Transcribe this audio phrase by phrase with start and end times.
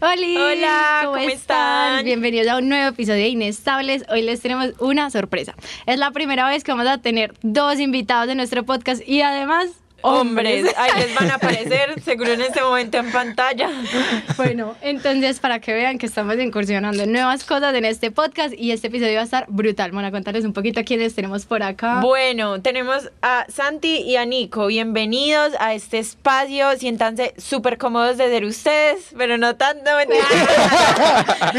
[0.00, 2.04] Hola, ¿cómo, están?
[2.04, 4.04] Bienvenidos a un nuevo episodio de Inestables.
[4.08, 5.56] Hoy les tenemos una sorpresa.
[5.86, 9.70] Es la primera vez que vamos a tener dos invitados de nuestro podcast y además
[10.02, 10.66] hombres.
[10.76, 13.70] Ahí les van a aparecer, seguro en este momento en pantalla.
[14.36, 18.72] Bueno, entonces para que vean que estamos incursionando en nuevas cosas en este podcast y
[18.72, 19.90] este episodio va a estar brutal.
[19.92, 22.00] Bueno, a contarles un poquito a quiénes tenemos por acá.
[22.00, 24.66] Bueno, tenemos a Santi y a Nico.
[24.66, 26.76] Bienvenidos a este espacio.
[26.76, 30.24] Siéntanse súper cómodos de ser ustedes, pero no tanto, mentira.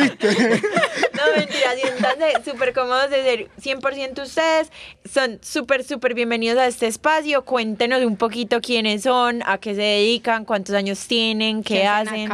[1.14, 4.72] no, mentira, siéntanse súper cómodos de ser 100% ustedes.
[5.12, 7.44] Son súper, súper bienvenidos a este espacio.
[7.44, 12.30] Cuéntenos un poco poquito quiénes son, a qué se dedican, cuántos años tienen, qué, hacen.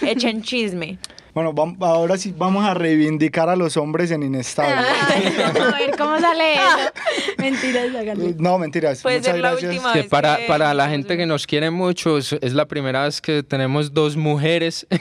[0.00, 0.98] Echen chisme.
[1.34, 4.74] Bueno, ahora sí vamos a reivindicar a los hombres en inestable.
[4.74, 6.64] a ver cómo sale eso.
[7.38, 9.02] Mentiras, No, mentiras.
[9.02, 9.82] Puede Muchas gracias.
[9.92, 13.92] que para, para la gente que nos quiere mucho, es la primera vez que tenemos
[13.92, 14.86] dos mujeres.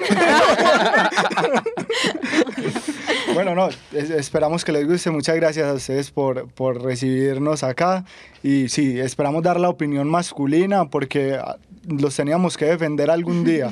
[3.38, 5.12] Bueno, no, esperamos que les guste.
[5.12, 8.04] Muchas gracias a ustedes por, por recibirnos acá.
[8.42, 13.72] Y sí, esperamos dar la opinión masculina porque ah, los teníamos que defender algún día.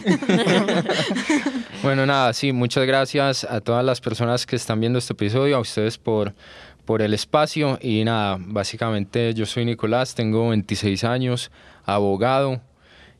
[1.82, 5.62] bueno, nada, sí, muchas gracias a todas las personas que están viendo este episodio, a
[5.62, 6.36] ustedes por,
[6.86, 7.80] por el espacio.
[7.82, 11.50] Y nada, básicamente yo soy Nicolás, tengo 26 años,
[11.86, 12.62] abogado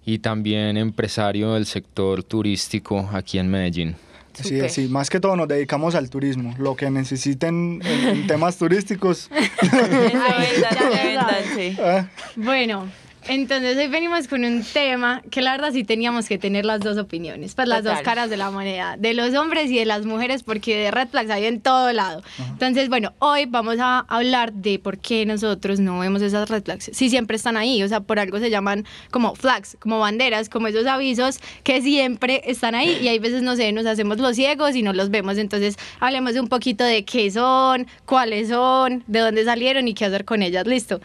[0.06, 3.96] y también empresario del sector turístico aquí en Medellín.
[4.44, 6.54] Sí, sí, más que todo nos dedicamos al turismo.
[6.58, 9.30] Lo que necesiten en, temas turísticos.
[11.80, 12.08] Ah.
[12.36, 12.88] Bueno,
[13.28, 16.98] entonces hoy venimos con un tema que la verdad sí teníamos que tener las dos
[16.98, 20.44] opiniones, pues las dos caras de la moneda, de los hombres y de las mujeres,
[20.44, 22.22] porque de red flags hay en todo lado.
[22.52, 26.92] Entonces, bueno, hoy vamos a hablar de por qué nosotros no vemos esas red flags.
[26.94, 30.68] Si siempre están ahí, o sea, por algo se llaman como flags, como banderas, como
[30.68, 34.76] esos avisos que siempre están ahí y hay veces, no sé, nos hacemos los ciegos
[34.76, 35.38] y no los vemos.
[35.38, 40.06] Entonces, hablemos de un poquito de qué son, cuáles son, de dónde salieron y qué
[40.06, 40.68] hacer con ellas.
[40.68, 41.02] Listo.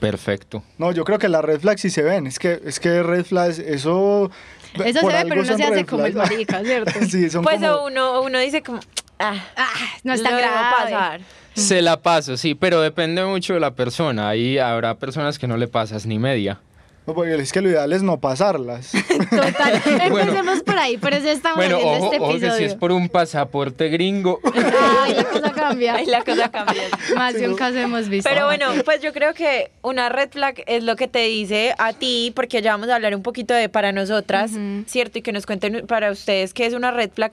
[0.00, 0.62] Perfecto.
[0.78, 2.26] No, yo creo que las red flags sí se ven.
[2.26, 4.30] Es que, es que red flags, eso.
[4.74, 6.92] Eso se ve, pero no se hace como el marica, ¿cierto?
[7.08, 8.80] sí, son pues uno, uno dice como.
[9.18, 9.68] Ah, ah
[10.04, 10.76] no está grave.
[10.84, 11.20] pasar.
[11.54, 14.28] Se la paso, sí, pero depende mucho de la persona.
[14.28, 16.60] Ahí habrá personas que no le pasas ni media.
[17.06, 18.90] No, porque es que lo ideal es no pasarlas.
[19.30, 19.82] Total.
[19.84, 22.48] Empecemos por ahí, por eso estamos bueno, haciendo este episodio.
[22.48, 24.40] Ojo que si es por un pasaporte gringo.
[25.02, 25.94] Ay, la cosa cambia.
[25.94, 26.82] Ay, la cosa cambia.
[27.14, 28.28] Más de un caso hemos visto.
[28.28, 31.92] Pero bueno, pues yo creo que una red flag es lo que te dice a
[31.92, 34.50] ti, porque ya vamos a hablar un poquito de para nosotras,
[34.86, 35.20] ¿cierto?
[35.20, 37.32] Y que nos cuenten para ustedes qué es una red flag.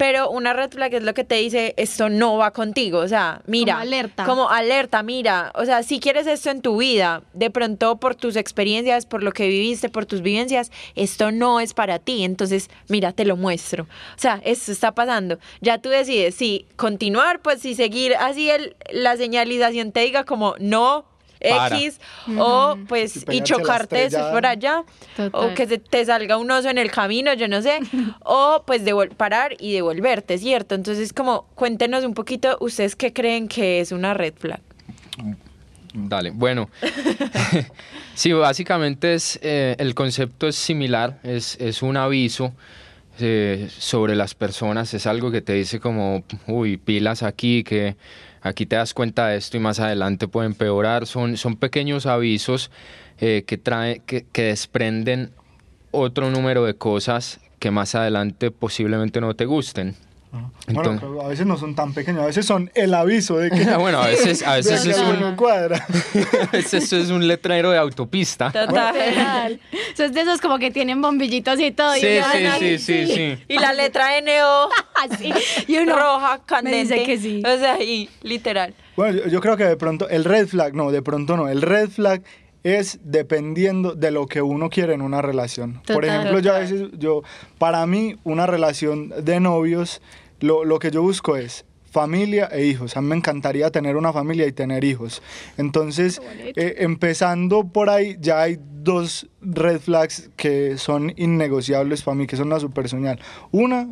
[0.00, 3.00] Pero una red flag es lo que te dice, esto no va contigo.
[3.00, 3.74] O sea, mira.
[3.74, 4.24] Como alerta.
[4.24, 5.52] Como alerta, mira.
[5.54, 9.32] O sea, si quieres esto en tu vida, de pronto por tus experiencias, por lo
[9.32, 12.24] que viviste, por tus vivencias, esto no es para ti.
[12.24, 13.82] Entonces, mira, te lo muestro.
[13.82, 15.38] O sea, esto está pasando.
[15.60, 20.54] Ya tú decides si continuar, pues si seguir así el, la señalización te diga como
[20.60, 21.04] no,
[21.40, 22.00] X
[22.38, 24.84] o pues y chocarte por allá
[25.32, 27.80] o que se te salga un oso en el camino, yo no sé,
[28.24, 28.82] o pues
[29.16, 30.74] parar y devolverte, ¿cierto?
[30.74, 34.60] Entonces como cuéntenos un poquito ustedes qué creen que es una red flag.
[35.92, 36.70] Dale, bueno.
[38.14, 42.52] sí, básicamente es, eh, el concepto es similar, es, es un aviso
[43.18, 47.96] eh, sobre las personas, es algo que te dice como, uy, pilas aquí, que
[48.42, 51.06] aquí te das cuenta de esto y más adelante puede empeorar.
[51.06, 52.70] Son, son pequeños avisos
[53.18, 55.30] eh, que, trae, que, que desprenden
[55.90, 59.96] otro número de cosas que más adelante posiblemente no te gusten
[60.72, 63.64] bueno, a veces no son tan pequeños, a veces son el aviso de que.
[63.78, 65.34] bueno, a veces, a veces es un.
[65.34, 65.84] cuadra.
[66.42, 68.52] a veces es un letrero de autopista.
[68.52, 69.60] Total.
[69.92, 71.94] Eso es de esos como que tienen bombillitos y todo.
[71.94, 72.06] Sí,
[72.58, 74.68] sí, sí, sí, Y la letra NO.
[75.02, 75.32] así.
[75.66, 76.76] Y uno roja, candente.
[76.76, 77.42] Me dice que sí.
[77.44, 78.74] O sea, y literal.
[78.96, 81.48] Bueno, yo creo que de pronto el red flag, no, de pronto no.
[81.48, 82.22] El red flag
[82.62, 85.80] es dependiendo de lo que uno quiere en una relación.
[85.86, 87.22] Por ejemplo, yo a veces, yo,
[87.58, 90.02] para mí, una relación de novios,
[90.40, 92.96] lo, lo que yo busco es familia e hijos.
[92.96, 95.22] A mí me encantaría tener una familia y tener hijos.
[95.56, 96.20] Entonces,
[96.56, 102.36] eh, empezando por ahí, ya hay dos red flags que son innegociables para mí, que
[102.36, 103.18] son una super señal.
[103.50, 103.88] Una,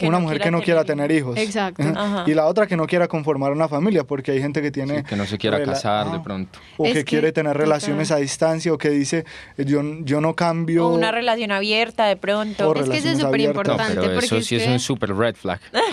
[0.00, 1.36] una mujer que no quiera tener hijos.
[1.36, 1.82] Exacto.
[2.26, 5.04] Y la otra que no quiera conformar una familia, porque hay gente que tiene...
[5.04, 6.58] que no se quiera casar de pronto.
[6.76, 9.24] O que, quiere tener relaciones a distancia, o que dice,
[9.56, 10.86] yo, yo no cambio...
[10.86, 12.74] O una relación abierta de pronto.
[12.74, 14.00] es que eso es súper importante.
[14.00, 15.60] pero eso sí es, un súper red flag.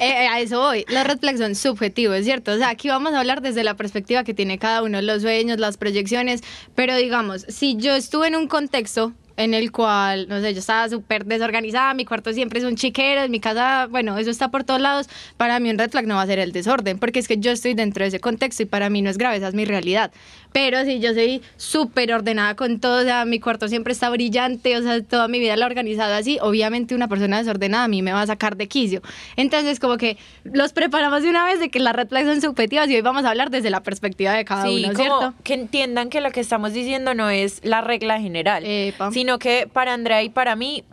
[0.00, 0.84] Eh, a eso voy.
[0.88, 2.52] Los red flags son subjetivos, ¿cierto?
[2.52, 5.58] O sea, aquí vamos a hablar desde la perspectiva que tiene cada uno, los sueños,
[5.58, 6.42] las proyecciones,
[6.74, 10.88] pero digamos, si yo estuve en un contexto en el cual, no sé, yo estaba
[10.88, 14.64] súper desorganizada, mi cuarto siempre es un chiquero, en mi casa, bueno, eso está por
[14.64, 17.28] todos lados, para mí un red flag no va a ser el desorden, porque es
[17.28, 19.54] que yo estoy dentro de ese contexto y para mí no es grave, esa es
[19.54, 20.12] mi realidad.
[20.54, 24.76] Pero si yo soy súper ordenada con todo, o sea, mi cuarto siempre está brillante,
[24.76, 28.02] o sea, toda mi vida la he organizado así, obviamente una persona desordenada a mí
[28.02, 29.02] me va a sacar de quicio.
[29.34, 32.88] Entonces, como que los preparamos de una vez de que las red flags son subjetivas
[32.88, 35.34] y hoy vamos a hablar desde la perspectiva de cada uno, ¿cierto?
[35.42, 38.64] que entiendan que lo que estamos diciendo no es la regla general,
[39.12, 40.84] sino que para Andrea y para mí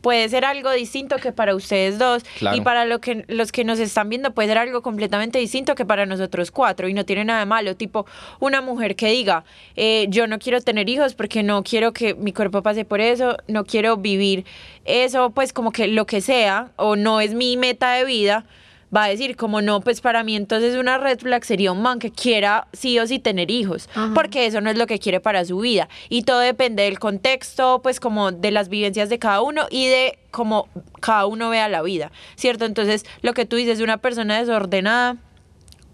[0.00, 2.22] puede ser algo distinto que para ustedes dos
[2.54, 5.84] y para lo que, los que nos están viendo puede ser algo completamente distinto que
[5.84, 8.06] para nosotros cuatro y no tiene nada de malo, tipo
[8.40, 9.44] una mujer que diga,
[9.76, 13.36] eh, yo no quiero tener hijos porque no quiero que mi cuerpo pase por eso,
[13.48, 14.44] no quiero vivir
[14.84, 18.44] eso, pues como que lo que sea o no es mi meta de vida
[18.94, 21.98] va a decir como no, pues para mí entonces una red flag sería un man
[21.98, 25.44] que quiera sí o sí tener hijos, porque eso no es lo que quiere para
[25.44, 25.88] su vida.
[26.08, 30.18] Y todo depende del contexto, pues como de las vivencias de cada uno y de
[30.30, 30.68] cómo
[31.00, 32.64] cada uno vea la vida, ¿cierto?
[32.64, 35.16] Entonces lo que tú dices de una persona desordenada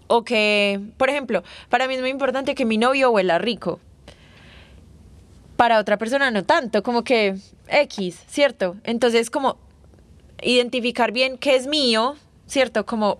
[0.07, 3.79] o que, por ejemplo, para mí es muy importante que mi novio huela rico.
[5.57, 7.35] Para otra persona no tanto, como que
[7.67, 8.75] X, ¿cierto?
[8.83, 9.57] Entonces como
[10.41, 12.85] identificar bien qué es mío, ¿cierto?
[12.85, 13.19] Como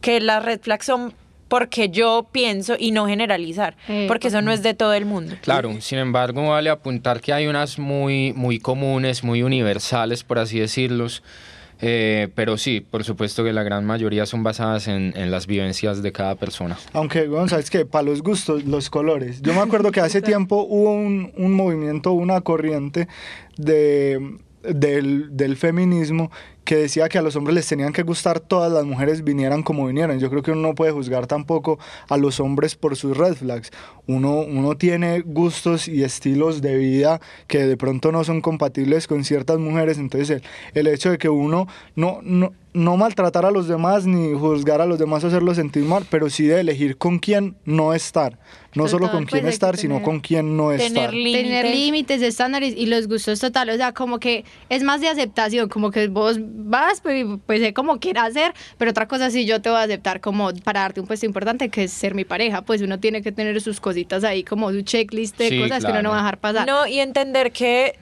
[0.00, 1.14] que las red flags son
[1.48, 5.36] porque yo pienso y no generalizar, eh, porque eso no es de todo el mundo.
[5.40, 10.58] Claro, sin embargo, vale apuntar que hay unas muy, muy comunes, muy universales, por así
[10.58, 11.22] decirlos.
[11.80, 16.02] Eh, pero sí, por supuesto que la gran mayoría son basadas en, en las vivencias
[16.02, 16.78] de cada persona.
[16.92, 19.42] Aunque, bueno, sabes que para los gustos, los colores.
[19.42, 23.06] Yo me acuerdo que hace tiempo hubo un, un movimiento, una corriente
[23.58, 26.30] de, del, del feminismo
[26.64, 29.86] que decía que a los hombres les tenían que gustar todas las mujeres vinieran como
[29.86, 30.18] vinieran.
[30.18, 31.78] Yo creo que uno no puede juzgar tampoco
[32.08, 33.70] a los hombres por sus red flags.
[34.06, 39.24] Uno, uno tiene gustos y estilos de vida que de pronto no son compatibles con
[39.24, 39.98] ciertas mujeres.
[39.98, 40.42] Entonces
[40.74, 41.66] el, hecho de que uno
[41.96, 45.84] no, no, no maltratar a los demás ni juzgar a los demás o hacerlos sentir
[45.84, 48.38] mal, pero sí de elegir con quién no estar.
[48.74, 51.10] No solo con quién pues, estar, sino con quién no estar.
[51.10, 53.76] Tener límites, estándares y los gustos totales.
[53.76, 57.74] O sea, como que es más de aceptación, como que vos vas, pues, pues sé
[57.74, 61.00] como quieras hacer, pero otra cosa sí yo te voy a aceptar como para darte
[61.00, 64.24] un puesto importante que es ser mi pareja, pues uno tiene que tener sus cositas
[64.24, 66.66] ahí como su checklist de cosas que uno no va a dejar pasar.
[66.66, 67.98] No, y entender que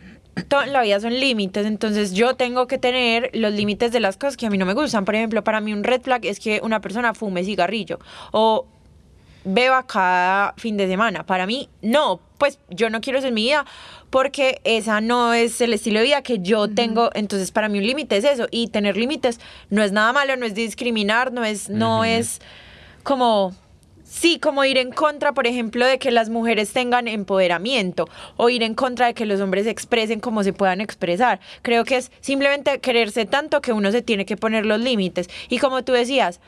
[0.51, 4.47] la vida son límites, entonces yo tengo que tener los límites de las cosas que
[4.47, 5.05] a mí no me gustan.
[5.05, 7.99] Por ejemplo, para mí un red flag es que una persona fume cigarrillo
[8.33, 8.67] o
[9.45, 11.25] beba cada fin de semana.
[11.25, 13.65] Para mí, no, pues yo no quiero eso en mi vida
[14.11, 17.11] porque esa no es el estilo de vida que yo tengo.
[17.15, 18.47] Entonces, para mí un límite es eso.
[18.51, 19.41] Y tener límites
[19.71, 22.41] no es nada malo, no es discriminar, no es, no es
[23.03, 23.55] como
[24.13, 28.07] Sí, como ir en contra, por ejemplo, de que las mujeres tengan empoderamiento
[28.37, 31.41] o ir en contra de que los hombres expresen como se puedan expresar.
[31.63, 35.31] Creo que es simplemente quererse tanto que uno se tiene que poner los límites.
[35.49, 36.41] Y como tú decías,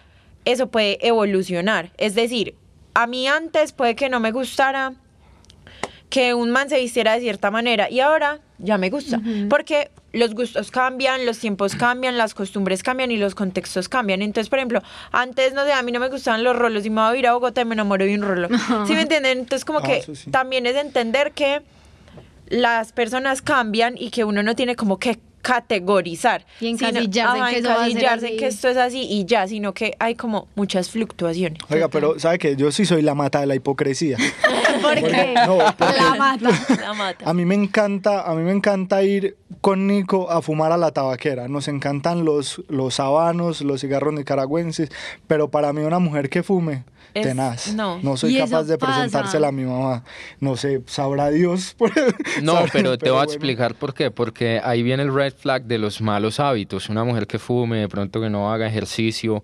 [0.44, 1.90] eso puede evolucionar.
[1.96, 2.54] Es decir,
[2.94, 4.94] a mí antes puede que no me gustara
[6.08, 9.20] que un man se vistiera de cierta manera y ahora ya me gusta,
[9.50, 14.22] porque los gustos cambian, los tiempos cambian, las costumbres cambian y los contextos cambian.
[14.22, 17.00] Entonces, por ejemplo, antes, no sé, a mí no me gustaban los rolos y me
[17.02, 18.48] voy a ir a Bogotá y me enamoro de un rolo.
[18.86, 19.38] ¿Sí me entienden?
[19.38, 21.62] Entonces, como ah, que también es entender que
[22.46, 26.46] las personas cambian y que uno no tiene como que categorizar.
[26.58, 30.14] Y encasillarse, en, que, encasillarse en que esto es así y ya, sino que hay
[30.14, 31.58] como muchas fluctuaciones.
[31.68, 34.16] Oiga, pero ¿sabe que Yo sí soy la mata de la hipocresía.
[34.82, 35.34] ¿Por qué?
[35.46, 36.48] No, la mata.
[36.80, 37.28] la mata.
[37.28, 40.92] A mí me encanta, a mí me encanta ir con Nico a fumar a la
[40.92, 41.46] tabaquera.
[41.46, 44.90] Nos encantan los, los habanos, los cigarros nicaragüenses,
[45.26, 46.84] pero para mí una mujer que fume
[47.22, 47.72] tenaz.
[47.74, 50.04] No, no soy capaz de presentársela a mi mamá.
[50.40, 51.76] No sé, sabrá Dios.
[52.42, 54.10] no, pero te voy a explicar por qué.
[54.10, 56.88] Porque ahí viene el red flag de los malos hábitos.
[56.88, 59.42] Una mujer que fume, de pronto que no haga ejercicio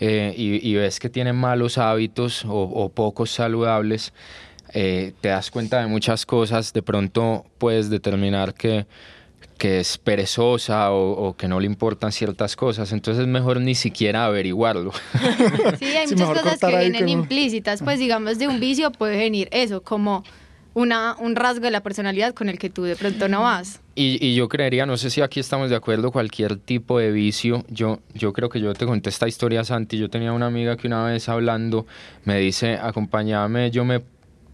[0.00, 4.12] eh, y, ves que tiene malos hábitos o, pocos saludables,
[4.74, 6.72] eh, te das cuenta de muchas cosas.
[6.72, 8.86] De pronto puedes determinar que
[9.62, 14.24] que es perezosa o, que no le importan ciertas cosas, entonces es mejor ni siquiera
[14.24, 14.90] averiguarlo.
[15.78, 19.80] Sí, hay muchas cosas que vienen implícitas, pues digamos de un vicio puede venir eso,
[19.80, 20.24] como
[20.74, 23.80] una, un rasgo de la personalidad con el que tú de pronto no vas.
[23.94, 27.64] Y, y, yo creería, no sé si aquí estamos de acuerdo, cualquier tipo de vicio,
[27.68, 30.88] yo, yo creo que yo te conté esta historia, Santi, yo tenía una amiga que
[30.88, 31.86] una vez hablando
[32.24, 34.02] me dice, acompáñame, yo me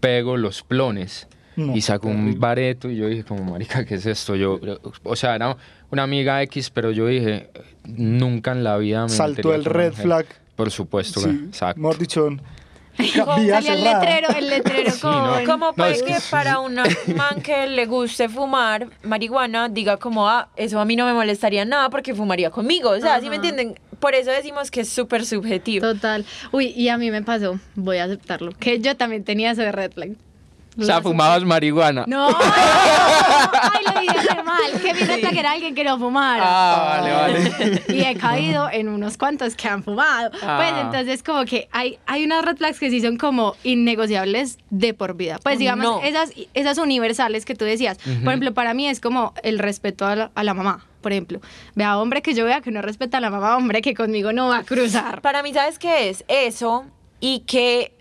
[0.01, 1.27] pego los plones.
[1.75, 4.35] Y sacó un bareto y yo dije como, marica, ¿qué es esto?
[4.35, 4.59] Yo,
[5.03, 5.55] o sea, era
[5.91, 7.49] una amiga X, pero yo dije,
[7.85, 10.25] nunca en la vida me Saltó el red flag.
[10.55, 11.79] Por supuesto, sí, exacto.
[11.79, 12.29] Mejor dicho,
[12.99, 15.45] Salió el letrero, el letrero con...
[15.45, 20.79] Como pues que, para un man que le guste fumar marihuana, diga como, ah, eso
[20.79, 22.89] a mí no me molestaría nada porque fumaría conmigo.
[22.89, 23.79] O sea, ¿sí me entienden?
[23.99, 25.93] Por eso decimos que es súper subjetivo.
[25.93, 26.25] Total.
[26.51, 29.91] Uy, y a mí me pasó, voy a aceptarlo, que yo también tenía ese red
[29.91, 30.11] flag.
[30.79, 32.05] O sea, fumabas marihuana.
[32.07, 34.81] No, ay, lo dije mal.
[34.81, 36.43] Que red que era alguien que no fumara.
[36.45, 37.83] Ah, vale, vale.
[37.89, 40.31] Y he caído en unos cuantos que han fumado.
[40.31, 40.81] Pues ah.
[40.81, 45.15] entonces como que hay, hay unas red flags que sí son como innegociables de por
[45.15, 45.39] vida.
[45.43, 47.97] Pues digamos, esas, esas universales que tú decías.
[47.97, 51.39] Por ejemplo, para mí es como el respeto a la, a la mamá por ejemplo,
[51.75, 54.49] vea hombre que yo vea que no respeta a la mamá, hombre que conmigo no
[54.49, 55.21] va a cruzar.
[55.21, 56.25] Para mí, ¿sabes qué es?
[56.27, 56.85] Eso
[57.19, 57.93] y que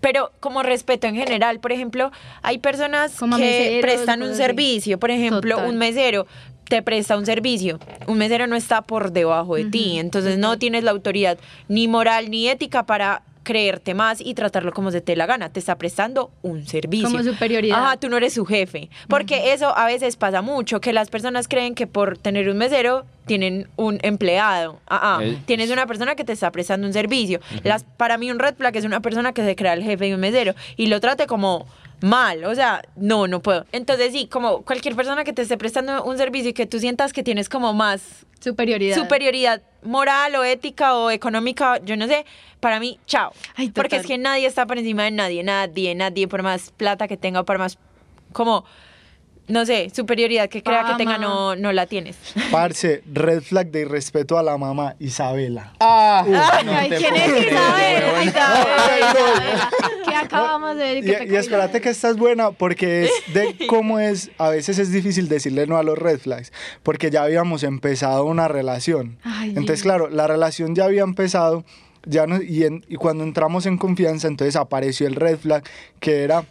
[0.00, 2.10] pero como respeto en general, por ejemplo,
[2.42, 6.26] hay personas que prestan un servicio, por ejemplo, un mesero
[6.68, 10.82] te presta un servicio, un mesero no está por debajo de ti, entonces no tienes
[10.82, 11.38] la autoridad
[11.68, 15.50] ni moral ni ética para creerte más y tratarlo como se te la gana.
[15.50, 17.08] Te está prestando un servicio.
[17.08, 17.78] Como superioridad.
[17.78, 18.90] Ajá, tú no eres su jefe.
[19.08, 23.06] Porque eso a veces pasa mucho, que las personas creen que por tener un mesero
[23.24, 24.80] tienen un empleado.
[24.88, 27.38] Ah, Tienes una persona que te está prestando un servicio.
[27.62, 30.14] Las, para mí un red flag es una persona que se crea el jefe de
[30.14, 31.66] un mesero y lo trate como
[32.00, 33.66] mal, o sea, no, no puedo.
[33.72, 37.12] Entonces sí, como cualquier persona que te esté prestando un servicio y que tú sientas
[37.12, 42.26] que tienes como más superioridad, superioridad moral o ética o económica, yo no sé,
[42.60, 43.32] para mí, chao.
[43.74, 47.16] Porque es que nadie está por encima de nadie, nadie, nadie, por más plata que
[47.16, 47.78] tenga o por más
[48.32, 48.64] como
[49.48, 52.16] no sé, superioridad que crea que tenga no, no la tienes.
[52.50, 55.72] Parce, red flag de respeto a la mamá, Isabela.
[55.78, 56.24] Ah,
[56.88, 58.24] ¿quién es Isabela?
[58.24, 59.70] Isabela,
[60.04, 61.28] que acabamos de decir.
[61.30, 65.28] y, espérate que esta es buena porque es de cómo es, a veces es difícil
[65.28, 69.18] decirle no a los red flags, porque ya habíamos empezado una relación.
[69.44, 71.64] entonces, claro, la relación ya había empezado,
[72.04, 75.62] ya no, y, y cuando entramos en confianza, entonces apareció el red flag
[76.00, 76.44] que era,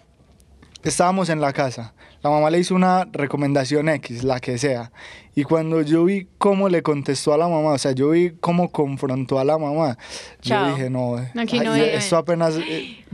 [0.84, 1.94] estábamos en la casa
[2.26, 4.92] la mamá le hizo una recomendación X, la que sea.
[5.36, 8.72] Y cuando yo vi cómo le contestó a la mamá, o sea, yo vi cómo
[8.72, 9.96] confrontó a la mamá,
[10.42, 12.56] yo dije, no, esto apenas...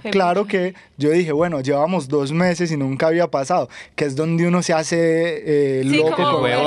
[0.04, 4.16] Eh, claro que yo dije, bueno, llevamos dos meses y nunca había pasado, que es
[4.16, 6.60] donde uno se hace eh, loco con el,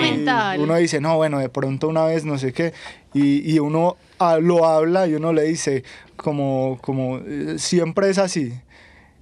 [0.00, 0.60] mental.
[0.60, 2.72] Uno dice, no, bueno, de pronto una vez no sé qué,
[3.14, 5.82] y, y uno ah, lo habla y uno le dice,
[6.16, 8.52] como, como, eh, siempre es así.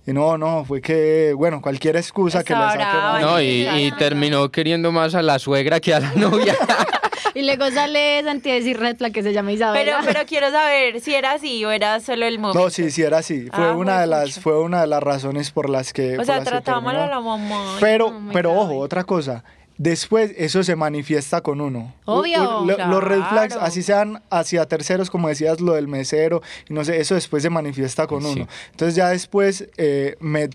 [0.07, 3.25] Y no, no, fue que, bueno, cualquier excusa que le saque.
[3.25, 6.55] No, y, y, terminó queriendo más a la suegra que a la novia.
[7.35, 9.83] y luego sale Santi a decir red que se llama Isabel.
[9.83, 12.65] Pero, pero quiero saber si era así o era solo el momento.
[12.65, 13.49] No, sí, sí era así.
[13.51, 16.19] Fue, ah, una, de las, fue una de las razones por las que.
[16.19, 17.77] O sea, trataba mal a la mamá.
[17.81, 19.43] Pero, pero ojo, otra cosa
[19.79, 21.95] después eso se manifiesta con uno.
[22.05, 22.65] Obvio.
[22.65, 27.01] Los red flags, así sean hacia terceros, como decías, lo del mesero, y no sé,
[27.01, 28.47] eso después se manifiesta con uno.
[28.71, 30.51] Entonces ya después eh, me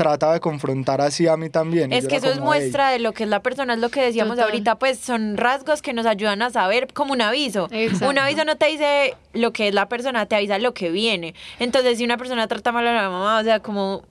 [0.00, 1.92] trataba de confrontar así a mí también.
[1.92, 4.38] Es que eso es muestra de lo que es la persona, es lo que decíamos
[4.38, 7.68] ahorita, pues son rasgos que nos ayudan a saber como un aviso.
[8.00, 11.34] Un aviso no te dice lo que es la persona, te avisa lo que viene.
[11.58, 14.02] Entonces, si una persona trata mal a la mamá, o sea, como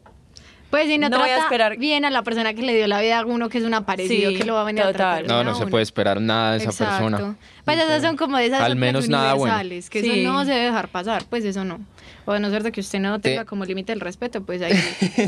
[0.70, 3.02] pues si no, trata voy a esperar bien a la persona que le dio la
[3.02, 5.28] vida a uno que es un aparecido que lo va a venir a tratar.
[5.28, 7.36] No, no se puede esperar nada de esa persona.
[7.66, 10.66] Pues esas son como de esas Al menos nada universales, que eso no se debe
[10.66, 11.80] dejar pasar, pues eso no.
[12.26, 14.74] O a no ser de que usted no tenga como límite el respeto, pues ahí.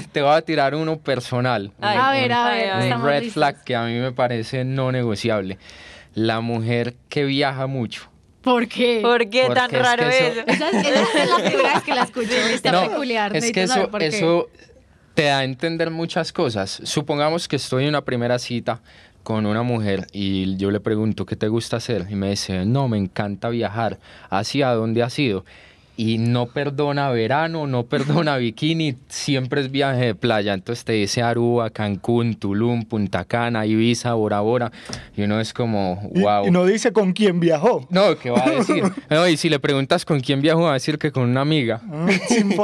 [0.12, 1.72] Te voy a tirar uno personal.
[1.82, 2.96] a ver, a ver.
[2.96, 5.58] Un red flag que a mí me parece no negociable.
[6.14, 8.12] La mujer que viaja mucho.
[8.42, 9.00] ¿Por qué?
[9.02, 10.42] ¿Por qué tan raro eso?
[10.48, 12.34] Esa, es, la primera vez que la escucho.
[12.34, 13.36] Está peculiar.
[13.36, 14.50] Es que eso, eso
[15.14, 16.82] te da a entender muchas cosas.
[16.84, 18.82] Supongamos que estoy en una primera cita
[19.24, 22.88] con una mujer y yo le pregunto qué te gusta hacer y me dice, no,
[22.88, 24.00] me encanta viajar.
[24.30, 25.46] ¿Hacia dónde has ido?
[25.98, 30.54] Y no perdona verano, no perdona bikini, siempre es viaje de playa.
[30.54, 34.72] Entonces te dice Aruba, Cancún, Tulum, Punta Cana, Ibiza, Bora Bora.
[35.16, 36.48] Y uno es como, wow.
[36.48, 37.88] Y, no dice con quién viajó.
[37.90, 38.84] No, ¿qué va a decir?
[39.10, 41.82] no, y si le preguntas con quién viajó, va a decir que con una amiga.
[41.92, 42.08] Ah,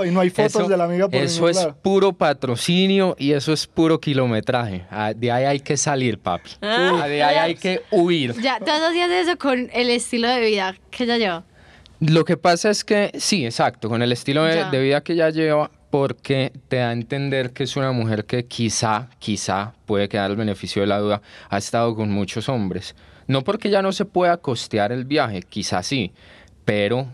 [0.06, 3.68] y no hay fotos de la amiga por Eso es puro patrocinio y eso es
[3.68, 4.86] puro kilometraje.
[4.90, 6.52] Ah, de ahí hay que salir, papi.
[6.62, 7.06] Ah.
[7.08, 8.34] de ahí hay que huir.
[8.42, 11.44] Ya, tú hacías eso con el estilo de vida que ella lleva.
[12.00, 15.72] Lo que pasa es que sí, exacto, con el estilo de, vida que ella lleva,
[15.90, 20.38] porque te da a entender que es una mujer que quizá, quizá, puede quedar el
[20.38, 22.96] beneficio de la duda, ha estado con muchos hombres.
[23.26, 26.12] No porque ya no se pueda costear el viaje, quizá sí,
[26.66, 27.08] pero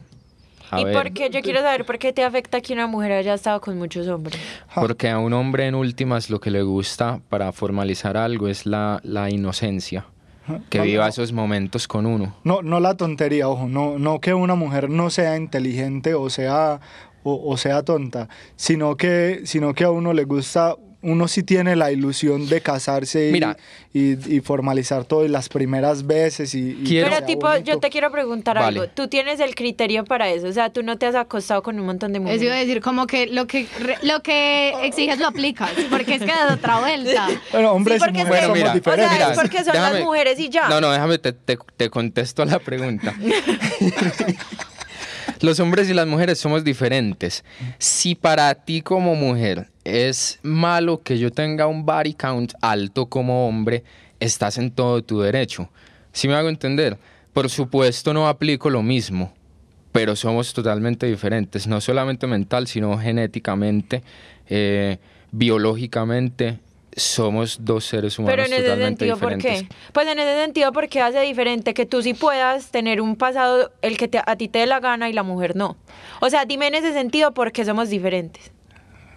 [0.77, 1.29] ¿Y por qué?
[1.29, 4.39] Yo quiero saber por qué te afecta que una mujer haya estado con muchos hombres.
[4.73, 8.99] Porque a un hombre en últimas lo que le gusta para formalizar algo es la,
[9.03, 10.05] la inocencia.
[10.69, 12.35] Que viva esos momentos con uno.
[12.43, 16.81] No, no la tontería, ojo, no, no que una mujer no sea inteligente o sea,
[17.23, 21.91] o, sea tonta, sino que, sino que a uno le gusta uno sí tiene la
[21.91, 23.31] ilusión de casarse
[23.93, 26.55] y, y, formalizar todo y las primeras veces.
[26.55, 28.87] Y, Pero tipo, yo te quiero preguntar algo.
[28.87, 30.47] Tú tienes el criterio para eso.
[30.47, 32.41] O sea, tú no te has acostado con un montón de mujeres.
[32.41, 33.67] Eso iba a decir, como que lo que,
[34.01, 35.71] lo que exiges lo aplicas.
[35.89, 37.27] Porque es que de otra vuelta.
[37.51, 39.11] Bueno, hombres y mujeres somos diferentes.
[39.11, 40.69] O sea, es porque son las mujeres y ya.
[40.69, 43.13] No, no, déjame, te, te, te contesto la pregunta.
[45.41, 47.43] Los hombres y las mujeres somos diferentes.
[47.77, 53.47] Si para ti como mujer es malo que yo tenga un body count alto como
[53.47, 53.83] hombre,
[54.19, 55.69] estás en todo tu derecho.
[56.11, 56.97] Si me hago entender,
[57.33, 59.33] por supuesto no aplico lo mismo,
[59.91, 64.03] pero somos totalmente diferentes, no solamente mental, sino genéticamente,
[64.47, 64.97] eh,
[65.31, 66.59] biológicamente,
[66.95, 69.67] somos dos seres humanos Pero en ese sentido, ¿por qué?
[69.91, 73.97] Pues en ese sentido, porque hace diferente que tú sí puedas tener un pasado el
[73.97, 75.77] que a ti te dé la gana y la mujer no.
[76.19, 78.51] O sea, dime en ese sentido por qué somos diferentes.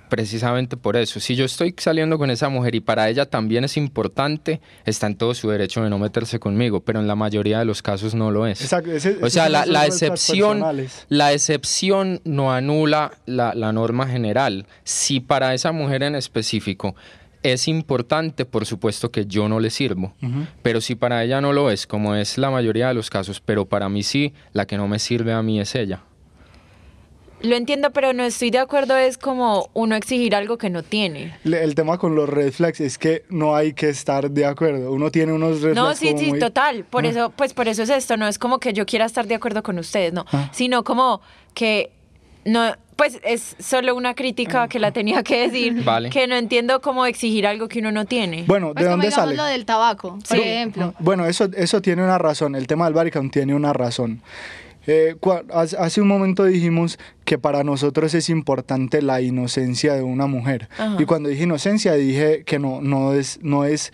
[0.09, 1.19] Precisamente por eso.
[1.19, 5.17] Si yo estoy saliendo con esa mujer y para ella también es importante, está en
[5.17, 8.31] todo su derecho de no meterse conmigo, pero en la mayoría de los casos no
[8.31, 8.61] lo es.
[8.61, 8.91] Exacto,
[9.23, 10.65] o sea, la, la excepción,
[11.09, 14.67] la excepción no anula la, la norma general.
[14.85, 16.95] Si para esa mujer en específico
[17.53, 20.15] es importante, por supuesto que yo no le sirvo,
[20.63, 23.67] pero si para ella no lo es, como es la mayoría de los casos, pero
[23.67, 26.03] para mí sí, la que no me sirve a mí es ella.
[27.43, 31.37] Lo entiendo, pero no estoy de acuerdo, es como uno exigir algo que no tiene.
[31.45, 35.11] El tema con los red flags es que no hay que estar de acuerdo, uno
[35.11, 37.09] tiene unos red no, sí, sí, total, por ah.
[37.09, 39.63] eso, pues por eso es esto, no es como que yo quiera estar de acuerdo
[39.63, 40.51] con ustedes, no, ah.
[40.53, 41.21] sino como
[41.53, 41.93] que
[42.47, 47.05] no, pues es solo una crítica que la tenía que decir, que no entiendo cómo
[47.07, 48.45] exigir algo que uno no tiene.
[48.47, 49.37] Bueno, ¿de pues dónde sale?
[49.37, 50.95] lo del tabaco, por ejemplo.
[50.99, 54.23] Bueno, eso, eso tiene una razón, el tema del Baricam tiene una razón.
[54.89, 55.17] Eh,
[55.79, 60.69] hace un momento dijimos que para nosotros es importante la inocencia de una mujer.
[60.99, 63.93] Y cuando dije inocencia dije que no, no es, no es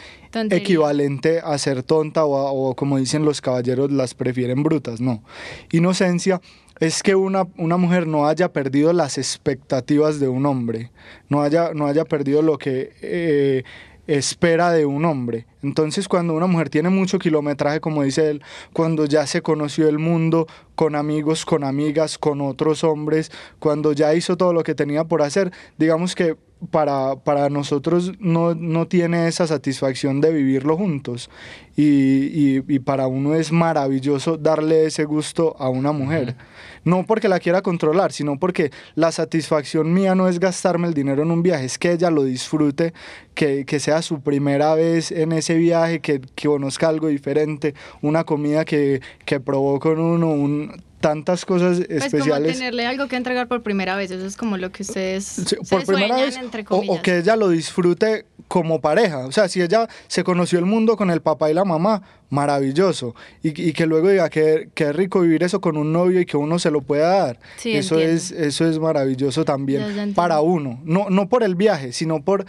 [0.51, 2.35] equivalente a ser tonta o,
[2.69, 5.23] o, como dicen los caballeros las prefieren brutas, no.
[5.71, 6.43] Inocencia
[6.83, 10.91] es que una, una, mujer no haya perdido las expectativas de un hombre,
[11.29, 13.63] no haya, no haya perdido lo que eh,
[14.09, 15.47] espera de un hombre.
[15.63, 18.43] Entonces cuando una mujer tiene mucho kilometraje, como dice él,
[18.73, 24.13] cuando ya se conoció el mundo con amigos, con amigas, con otros hombres, cuando ya
[24.15, 26.37] hizo todo lo que tenía por hacer, digamos que
[26.71, 31.31] para, para nosotros no, no, tiene esa satisfacción de vivirlo juntos.
[31.77, 36.37] Y, y, para uno es maravilloso darle ese gusto a una mujer.
[36.85, 41.23] No porque la quiera controlar, sino porque la satisfacción mía no es gastarme el dinero
[41.23, 42.93] en un viaje, es que ella lo disfrute,
[43.35, 48.25] que, que sea su primera vez en ese viaje, que, que conozca algo diferente, una
[48.25, 52.53] comida que, que probó con uno, un tantas cosas pues especiales.
[52.53, 55.85] Como tenerle algo que entregar por primera vez, eso es como lo que ustedes por
[55.85, 59.21] primera vez, entre o, que ella lo disfrute como pareja.
[59.21, 63.15] O sea, si ella se conoció el mundo con el papá y la mamá, maravilloso.
[63.43, 66.37] Y, y que luego diga que, que, rico vivir eso con un novio y que
[66.37, 67.39] uno se lo pueda dar.
[67.65, 70.79] eso, es, eso es maravilloso también para uno.
[70.85, 72.45] No, no por el viaje, sino por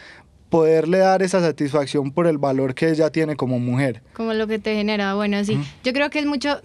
[0.50, 4.02] poderle dar esa satisfacción por el valor que ella tiene como mujer.
[4.12, 5.58] Como lo que te genera, bueno, sí.
[5.86, 6.60] Yo creo que es mucho,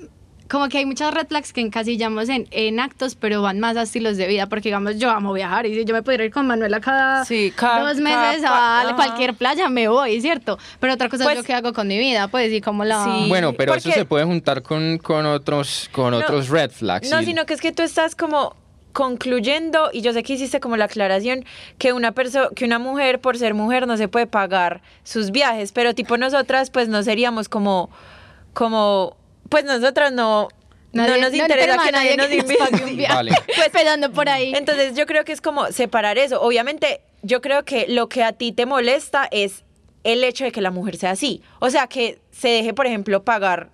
[0.48, 3.82] como que hay muchas red flags que encasillamos en, en actos, pero van más a
[3.82, 6.46] estilos de vida, porque digamos, yo amo viajar y si yo me pudiera ir con
[6.46, 10.58] Manuela cada, dos meses a cualquier playa, me voy, ¿cierto?
[10.80, 13.24] Pero otra cosa es lo pues que hago con mi vida, pues, y como la...
[13.28, 17.10] bueno, pero eso se puede juntar con, con otros, con otros red flags.
[17.10, 18.56] No, sino que es que tú estás como
[18.94, 21.44] concluyendo, y yo sé que hiciste como la aclaración,
[21.76, 25.72] que una persona, que una mujer por ser mujer no se puede pagar sus viajes,
[25.72, 27.90] pero tipo nosotras pues no seríamos como,
[28.54, 29.17] como
[29.48, 30.48] pues nosotros no,
[30.92, 32.84] no nos interesa que nadie nos invite.
[32.84, 33.30] Un viaje.
[33.56, 34.52] Pues pedando por ahí.
[34.54, 36.40] Entonces yo creo que es como separar eso.
[36.40, 39.64] Obviamente yo creo que lo que a ti te molesta es
[40.04, 41.42] el hecho de que la mujer sea así.
[41.58, 43.70] O sea, que se deje, por ejemplo, pagar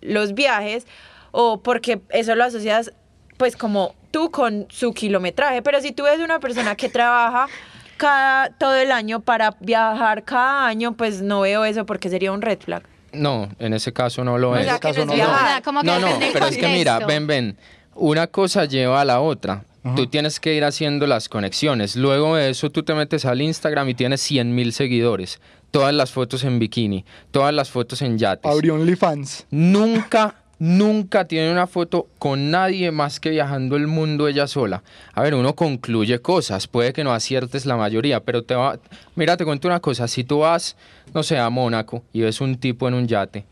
[0.00, 0.86] los viajes
[1.30, 2.92] o porque eso lo asocias
[3.36, 5.62] pues como tú con su kilometraje.
[5.62, 7.48] Pero si tú ves una persona que trabaja
[7.96, 12.42] cada todo el año para viajar cada año, pues no veo eso porque sería un
[12.42, 12.82] red flag.
[13.12, 14.66] No, en ese caso no lo es.
[14.66, 17.56] no, no, no, pero es que mira, ven, ven,
[17.94, 19.64] una cosa lleva a la otra.
[19.96, 21.96] Tú tienes que ir haciendo las conexiones.
[21.96, 25.40] Luego de eso tú te metes al Instagram y tienes 100 mil seguidores.
[25.72, 28.50] Todas las fotos en bikini, todas las fotos en yates.
[28.50, 29.46] Abrió OnlyFans.
[29.50, 34.84] Nunca, nunca tiene una foto con nadie más que viajando el mundo ella sola.
[35.12, 38.78] A ver, uno concluye cosas, puede que no aciertes la mayoría, pero te va...
[39.16, 40.76] Mira, te cuento una cosa, si tú vas,
[41.12, 43.44] no sé, a Mónaco y ves un tipo en un yate,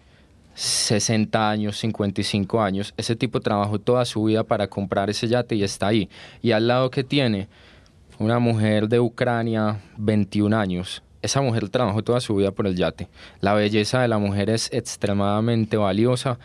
[0.54, 5.64] 60 años, 55 años, ese tipo trabajó toda su vida para comprar ese yate y
[5.64, 6.08] está ahí.
[6.42, 7.48] Y al lado que tiene
[8.20, 13.08] una mujer de Ucrania, 21 años, esa mujer trabajó toda su vida por el yate.
[13.40, 16.38] La belleza de la mujer es extremadamente valiosa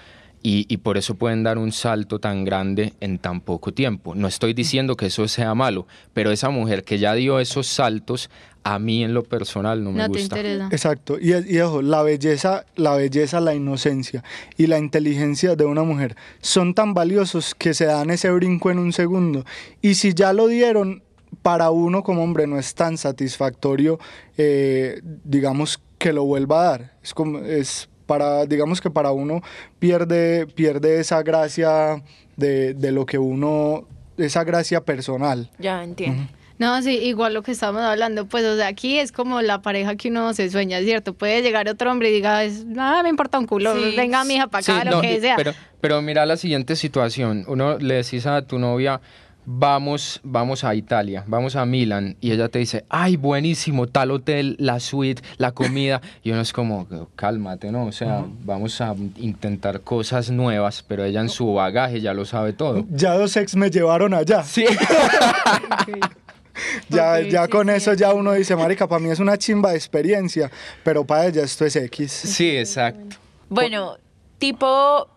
[0.45, 4.13] y, y, por eso pueden dar un salto tan grande en tan poco tiempo.
[4.13, 8.29] No estoy diciendo que eso sea malo, pero esa mujer que ya dio esos saltos,
[8.63, 10.37] a mí en lo personal no me No te gusta.
[10.37, 10.67] interesa.
[10.71, 11.17] Exacto.
[11.19, 14.23] Y, y ojo, la belleza, la belleza, la inocencia
[14.55, 18.77] y la inteligencia de una mujer son tan valiosos que se dan ese brinco en
[18.77, 19.45] un segundo.
[19.81, 21.01] Y si ya lo dieron,
[21.41, 23.97] para uno como hombre no es tan satisfactorio,
[24.37, 26.93] eh, digamos, que lo vuelva a dar.
[27.01, 29.41] Es como, es para, digamos que para uno
[29.79, 32.03] pierde, pierde esa gracia
[32.37, 33.87] de, de lo que uno,
[34.17, 35.49] esa gracia personal.
[35.59, 36.23] Ya entiendo.
[36.57, 39.97] No, sí, igual lo que estamos hablando, pues, o sea, aquí es como la pareja
[39.97, 41.13] que uno se sueña, ¿cierto?
[41.13, 43.93] Puede llegar otro hombre y diga, es, nada, me importa un culo, Sí.
[43.97, 45.35] venga, mija, para acá, Sí, lo no, que sea.
[45.35, 47.43] Pero, pero mira la siguiente situación.
[47.49, 49.01] Uno le decís a tu novia,
[49.45, 54.55] vamos, vamos a Italia, vamos a Milán, y ella te dice, ay, buenísimo, tal hotel,
[54.59, 56.01] la suite, la comida.
[56.23, 57.85] Y uno es como, cálmate, ¿no?
[57.85, 62.53] O sea, vamos a intentar cosas nuevas, pero ella en su bagaje ya lo sabe
[62.53, 62.85] todo.
[62.89, 64.43] Ya dos ex me llevaron allá.
[64.43, 64.65] Sí.
[66.87, 67.73] Ya, ya sí, con sí.
[67.73, 70.49] eso ya uno dice, marica, para mí es una chimba de experiencia,
[70.85, 72.11] pero para ella esto es X.
[72.11, 73.17] Sí, exacto.
[73.49, 73.97] Bueno,
[74.37, 75.07] tipo,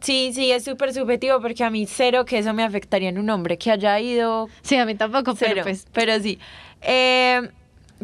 [0.00, 3.30] sí, sí, es súper subjetivo porque a mí cero que eso me afectaría en un
[3.30, 6.38] hombre que haya ido Sí, a mí tampoco, cero, pero pues, pero sí.
[6.82, 7.48] Eh,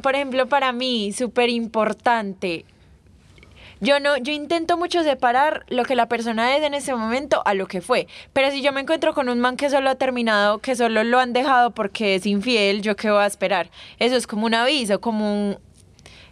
[0.01, 2.65] por ejemplo, para mí, súper importante.
[3.81, 7.53] Yo no, yo intento mucho separar lo que la persona es en ese momento a
[7.53, 8.07] lo que fue.
[8.33, 11.19] Pero si yo me encuentro con un man que solo ha terminado, que solo lo
[11.19, 13.71] han dejado porque es infiel, ¿yo qué voy a esperar?
[13.99, 15.59] Eso es como un aviso, como un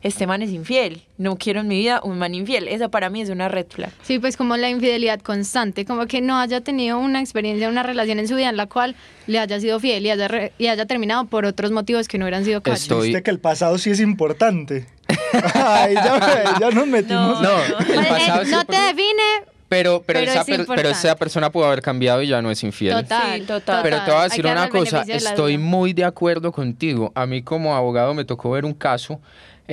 [0.03, 1.03] este man es infiel.
[1.19, 2.69] No quiero en mi vida un man infiel.
[2.69, 3.91] Eso para mí es una red flag.
[4.03, 8.19] sí, pues como la infidelidad constante, como que no haya tenido una experiencia, una relación
[8.19, 10.87] en su vida en la cual le haya sido fiel y haya, re- y haya
[10.87, 12.83] terminado por otros motivos que no hubieran sido cachos.
[12.83, 14.87] Estoy- Viste que el pasado sí es importante.
[15.55, 17.41] Ahí ya, ya nos metimos.
[17.43, 19.23] No, el Pues, eh, pasado sí, no te define,
[19.69, 22.51] pero, pero, pero esa es per- pero esa persona pudo haber cambiado y ya no
[22.51, 22.95] es infiel.
[23.03, 23.81] total, Sí, total.
[23.83, 25.65] Pero te voy a decir una cosa, de estoy duda.
[25.67, 27.13] muy de acuerdo contigo.
[27.15, 29.21] A mí como abogado me tocó ver un caso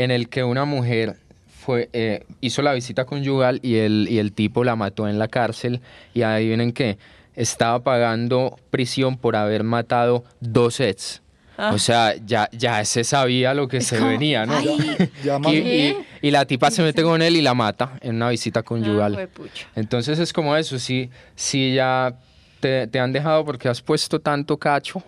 [0.03, 1.15] en el que una mujer
[1.47, 5.27] fue, eh, hizo la visita conyugal y el, y el tipo la mató en la
[5.27, 5.81] cárcel
[6.13, 6.97] y adivinen qué,
[7.35, 11.21] estaba pagando prisión por haber matado dos ex.
[11.57, 11.71] Ah.
[11.73, 14.53] O sea, ya, ya se sabía lo que se como, venía, ¿no?
[15.23, 18.29] Y, más- y- y la tipa se mete con él y la mata en una
[18.29, 19.29] visita Ah, conyugal.
[19.75, 22.13] Entonces es como eso, si, si ya
[22.59, 25.01] te, te han dejado porque has puesto tanto cacho,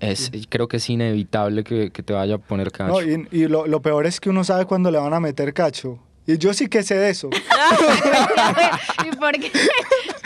[0.00, 2.92] es, creo que es inevitable que, que te vaya a poner cacho.
[2.92, 5.52] No, y y lo, lo peor es que uno sabe cuándo le van a meter
[5.54, 5.98] cacho.
[6.24, 7.30] Y yo sí que sé de eso.
[9.04, 9.50] ¿Y por qué?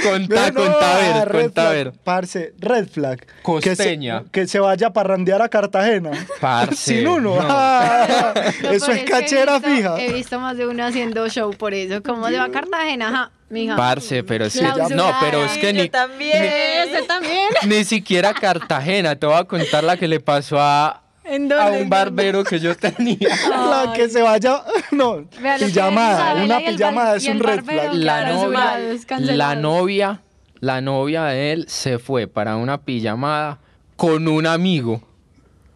[0.03, 1.93] Contá, No, contá a ver, red contá a flag, ver.
[2.05, 3.19] Parce, red flag.
[3.21, 3.31] Que
[3.63, 4.25] se, Costeña.
[4.31, 6.11] que se vaya a parrandear a Cartagena.
[6.41, 7.37] Parce, Sin uno.
[7.37, 7.41] no.
[7.49, 8.35] Ah,
[8.71, 10.01] eso es cachera he visto, fija.
[10.01, 12.03] He visto más de uno haciendo show por eso.
[12.03, 13.09] ¿Cómo se va a Cartagena?
[13.09, 13.77] Ajá, mija.
[13.77, 14.61] Parce, pero sí.
[14.91, 16.45] No, pero es que yo ni, también.
[16.45, 17.49] Eh, ¿Usted también?
[17.67, 19.17] ni siquiera Cartagena.
[19.17, 22.77] Te voy a contar la que le pasó a, ¿En a un barbero que yo
[22.77, 23.19] tenía.
[23.51, 24.63] La que se vaya.
[24.93, 26.43] No, Vea pijamada.
[26.43, 27.95] Una pijamada es un red flag.
[27.95, 28.79] la novia,
[29.19, 30.21] la novia,
[30.61, 33.59] la novia de él se fue para una pijamada
[33.97, 35.03] con un amigo.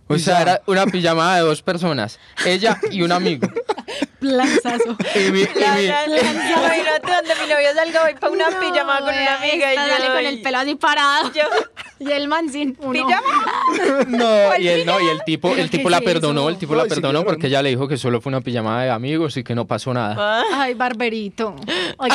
[0.06, 3.48] O sea, era una pijamada de dos personas, ella y un amigo.
[4.20, 4.96] Lanzazo.
[5.14, 8.50] Y mi- y La, mi- la, la, imagínate donde mi novio salga voy para una
[8.50, 11.32] No, pijamada con una amiga y yo sale con el pelo así parado.
[11.32, 11.42] yo
[12.00, 12.92] Y el man sin uno.
[12.92, 14.04] pijama.
[14.08, 16.48] no, y el, no, y el tipo, ¿Pero el tipo la perdonó, eso?
[16.48, 19.36] el tipo la perdonó porque ella le dijo que solo fue una pijamada de amigos
[19.36, 20.16] y que no pasó nada.
[20.18, 21.54] Ah, Ay, barberito.
[21.98, 22.10] Ay.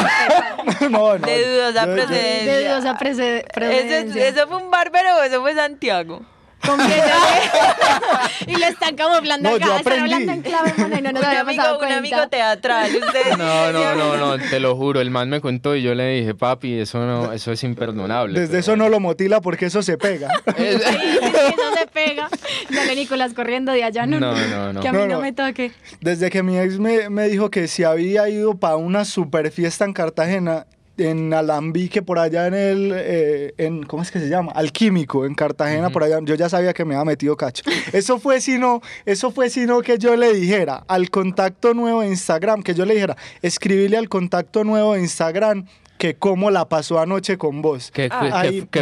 [0.89, 1.28] No, no.
[1.28, 2.54] De dudosa Yo- yo- procedencia.
[2.56, 4.28] De dudosa prece- ¿Eso, procedencia.
[4.28, 6.22] ¿Eso fue un bárbaro o eso fue Santiago?
[8.48, 9.65] Y le están camuflando No, acá.
[9.65, 10.13] yo están aprendí.
[10.13, 12.96] hablando en clave, mano, y no nos un, habíamos amigo, dado un amigo teatral.
[12.96, 16.15] Ustedes No, no, no, no, te lo juro, el man me contó y yo le
[16.20, 18.39] dije, papi, eso no, eso es imperdonable.
[18.39, 20.30] Desde pero eso no lo motila porque eso se pega.
[20.58, 22.30] Es- que eso se pega.
[22.70, 24.06] Dale, Nicolás, corriendo de allá.
[24.06, 24.82] No, No, no, no.
[24.82, 25.22] Que a mí No, no, no.
[25.22, 25.72] me toque.
[26.02, 29.86] Desde que mi ex me, me dijo que si había ido para una super fiesta
[29.86, 30.65] en Cartagena
[30.97, 34.51] en Alambique, por allá en el, eh, en, ¿cómo es que se llama?
[34.53, 37.63] Alquímico, en Cartagena, por allá, yo ya sabía que me había metido cacho.
[37.93, 42.63] Eso fue sino, eso fue sino que yo le dijera al contacto nuevo de Instagram,
[42.63, 45.65] que yo le dijera, escribirle al contacto nuevo de Instagram
[45.97, 47.91] que cómo la pasó anoche con vos.
[47.91, 48.10] ¿Qué,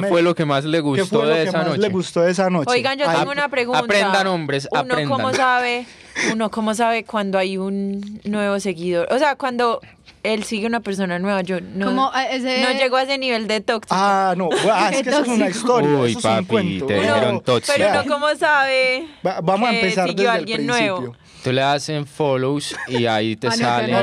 [0.07, 1.81] fue lo que más le gustó fue lo de que esa más noche?
[1.81, 2.71] le gustó de esa noche?
[2.71, 3.79] Oigan, yo tengo una pregunta.
[3.79, 5.85] Aprendan hombres, uno Cómo sabe,
[6.31, 9.11] uno cómo sabe cuando hay un nuevo seguidor.
[9.11, 9.79] O sea, cuando
[10.23, 11.41] él sigue una persona nueva.
[11.41, 12.61] Yo no, ese...
[12.61, 13.95] no llego a ese nivel de tóxico.
[13.95, 14.49] Ah, no.
[14.71, 15.89] Ah, es que eso es una historia.
[15.89, 16.85] Uy, eso papi, es un cuento.
[16.87, 17.73] te dijeron tóxico.
[17.77, 20.65] Pero uno cómo sabe Vamos a empezar desde el principio.
[20.65, 21.15] Nuevo.
[21.43, 23.93] Tú le das en follows y ahí te ah, sale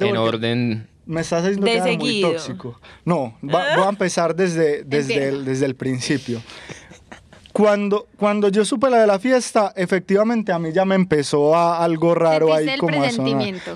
[0.00, 2.80] en orden me estás diciendo que era muy tóxico.
[3.04, 6.40] No, voy a empezar desde, desde, el, desde el principio.
[7.52, 11.82] Cuando, cuando yo supe la de la fiesta, efectivamente a mí ya me empezó a,
[11.82, 13.10] algo raro ahí el como a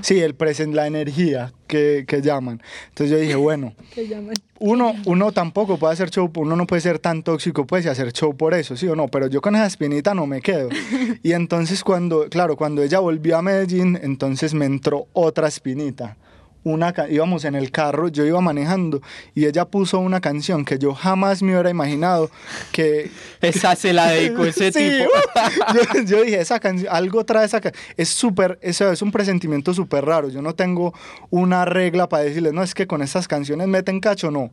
[0.02, 2.62] Sí, el present, la energía que, que llaman.
[2.88, 3.74] Entonces yo dije, bueno,
[4.60, 8.12] uno, uno tampoco puede hacer show, uno no puede ser tan tóxico pues y hacer
[8.12, 10.68] show por eso, sí o no, pero yo con esa espinita no me quedo.
[11.22, 16.16] y entonces cuando, claro, cuando ella volvió a Medellín, entonces me entró otra espinita
[16.64, 19.00] una íbamos en el carro, yo iba manejando
[19.34, 22.30] y ella puso una canción que yo jamás me hubiera imaginado
[22.72, 25.10] que esa se la dedicó ese tipo.
[26.06, 27.84] yo, dije, esa canción, algo trae esa canción.
[27.96, 30.28] Es súper, eso es un presentimiento súper raro.
[30.28, 30.94] Yo no tengo
[31.30, 34.50] una regla para decirles, no, es que con estas canciones meten cacho, no.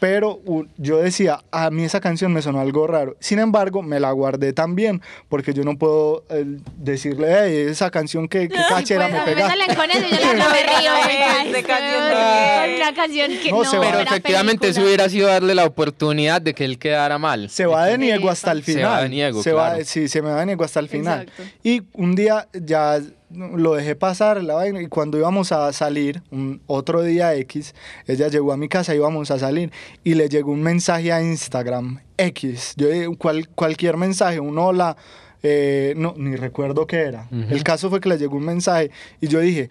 [0.00, 0.40] Pero
[0.76, 3.16] yo decía, a mí esa canción me sonó algo raro.
[3.20, 6.44] Sin embargo, me la guardé también porque yo no puedo eh,
[6.76, 9.76] decirle, hey, esa canción que, que cachera pues, me pega.
[9.76, 12.76] con eso, yo la río, de canción.
[12.76, 16.78] Una canción que no, Pero efectivamente eso hubiera sido darle la oportunidad de que él
[16.78, 17.50] quedara mal.
[17.50, 18.82] Se va de niego hasta el final.
[18.82, 21.30] Se va de niego, se va, Sí, se me va de niego hasta el final.
[21.62, 23.00] Y un día ya
[23.34, 27.74] lo dejé pasar la vaina y cuando íbamos a salir, un otro día X,
[28.06, 29.70] ella llegó a mi casa, íbamos a salir
[30.04, 32.88] y le llegó un mensaje a Instagram X, yo
[33.18, 34.96] cual, cualquier mensaje, un hola,
[35.42, 37.28] eh, no, ni recuerdo qué era.
[37.30, 39.70] El caso fue que le llegó un mensaje y yo dije,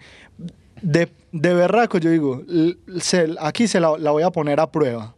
[0.82, 2.42] de, de berraco, yo digo,
[3.40, 5.14] aquí se la, la voy a poner a prueba.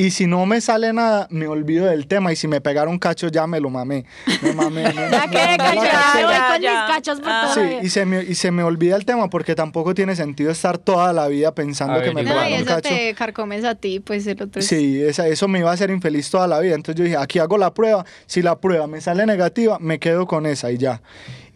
[0.00, 2.32] Y si no me sale nada, me olvido del tema.
[2.32, 4.06] Y si me pegaron cacho, ya me lo mamé.
[4.40, 4.84] Me mamé.
[5.10, 9.04] ya que con mis cachos por Sí, y se, me, y se me olvida el
[9.04, 12.88] tema porque tampoco tiene sentido estar toda la vida pensando que me pegaron eso cacho.
[12.88, 16.30] te carcomes a ti, pues el otro Sí, esa, eso me iba a hacer infeliz
[16.30, 16.76] toda la vida.
[16.76, 18.06] Entonces yo dije, aquí hago la prueba.
[18.24, 21.02] Si la prueba me sale negativa, me quedo con esa y ya.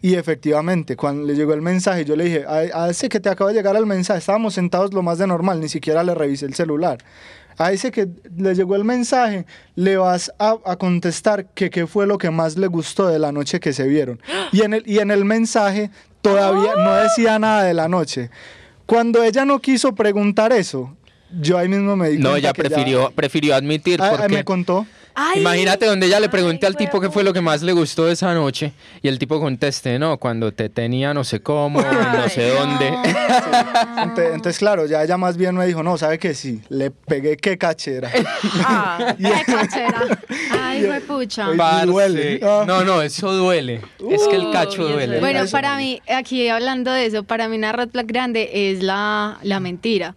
[0.05, 3.49] Y efectivamente, cuando le llegó el mensaje, yo le dije, a, ese que te acaba
[3.49, 6.53] de llegar el mensaje, estábamos sentados lo más de normal, ni siquiera le revisé el
[6.53, 6.99] celular.
[7.57, 12.19] A ese que le llegó el mensaje, le vas a, contestar que qué fue lo
[12.19, 14.19] que más le gustó de la noche que se vieron.
[14.51, 15.89] Y en el, y en el mensaje
[16.21, 18.29] todavía no decía nada de la noche.
[18.85, 20.95] Cuando ella no quiso preguntar eso,
[21.41, 23.99] yo ahí mismo me di No, ella prefirió, prefirió admitir.
[24.03, 24.35] Ah, porque...
[24.35, 24.85] Me contó.
[25.35, 28.13] Imagínate donde ella le pregunte al tipo qué fue lo que más le gustó de
[28.13, 32.49] esa noche y el tipo conteste, no, cuando te tenía no sé cómo, no sé
[32.49, 32.87] dónde.
[34.33, 36.33] Entonces, claro, ya ella más bien me dijo, no, ¿sabe qué?
[36.33, 38.11] Sí, le pegué qué cachera.
[38.67, 40.19] Ah, qué cachera.
[40.59, 41.47] Ay, fue pucha.
[41.85, 42.39] duele.
[42.43, 42.63] Ah.
[42.65, 43.81] No, no, eso duele.
[44.09, 45.19] es que el cacho duele.
[45.19, 49.37] Bueno, para mí, aquí hablando de eso, para mí una red flag grande es la,
[49.43, 50.15] la mentira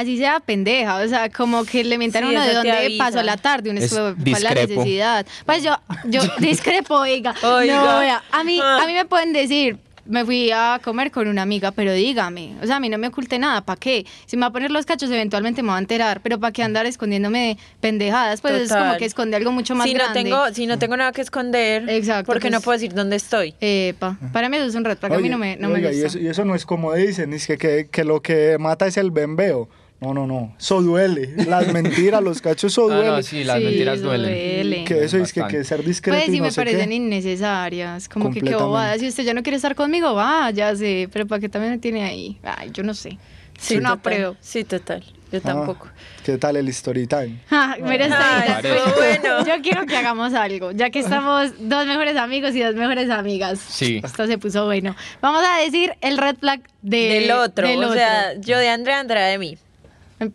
[0.00, 3.70] así sea pendeja, o sea, como que le mientan uno de dónde pasó la tarde,
[3.70, 5.26] uno estuvo la necesidad.
[5.44, 7.34] Pues yo, yo discrepo, oiga.
[7.42, 8.22] oiga.
[8.30, 11.92] a mí, a mí me pueden decir, me fui a comer con una amiga, pero
[11.92, 14.06] dígame, o sea, a mí no me oculte nada, ¿para qué?
[14.26, 16.62] Si me va a poner los cachos, eventualmente me va a enterar, pero ¿para qué
[16.62, 18.40] andar escondiéndome pendejadas?
[18.40, 20.24] Pues es como que esconde algo mucho más si grande.
[20.24, 23.16] No tengo, si no tengo nada que esconder, Exacto, porque no pues puedo decir dónde
[23.16, 23.54] estoy.
[23.60, 26.18] Epa, para mí eso es un reto, para a mí no me, no me gusta.
[26.18, 29.10] Y eso, no es como dicen, es que, que, que lo que mata es el
[29.10, 29.68] bembeo.
[30.00, 30.54] No, no, no.
[30.58, 31.34] Eso duele.
[31.46, 33.08] Las mentiras, los cachos, eso duele.
[33.08, 34.84] Ah, no, sí, las mentiras duelen.
[34.84, 36.18] Que eso es que, que, ser discreto.
[36.18, 38.08] Pues sí, me parecen innecesarias.
[38.08, 38.98] Como que qué bobada.
[38.98, 41.08] Si usted ya no quiere estar conmigo, va, ya sé.
[41.12, 42.38] Pero ¿para qué también me tiene ahí?
[42.42, 43.18] Ay, yo no sé.
[43.58, 44.36] Sí, yo no apruebo.
[44.40, 45.02] Sí, total.
[45.32, 45.88] Yo ah, tampoco.
[46.24, 47.40] ¿Qué tal el story time?
[47.50, 48.60] Ah, mira,
[48.96, 49.44] bueno.
[49.46, 53.58] Yo quiero que hagamos algo, ya que estamos dos mejores amigos y dos mejores amigas.
[53.58, 54.00] Sí.
[54.04, 54.94] Esto se puso bueno.
[55.20, 57.66] Vamos a decir el red flag del otro.
[57.68, 59.58] o sea, yo de Andrea, Andrea de mí.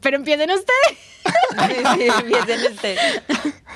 [0.01, 0.97] Pero empiecen ustedes.
[1.97, 3.21] sí, empiecen ustedes.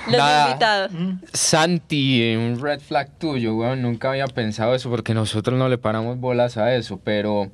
[0.07, 0.91] Los invitados.
[1.33, 3.81] Santi, un red flag tuyo, weón.
[3.81, 7.51] Nunca había pensado eso porque nosotros no le paramos bolas a eso, pero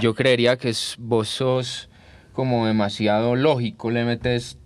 [0.00, 1.88] yo creería que vos sos
[2.32, 4.56] como demasiado lógico, le metes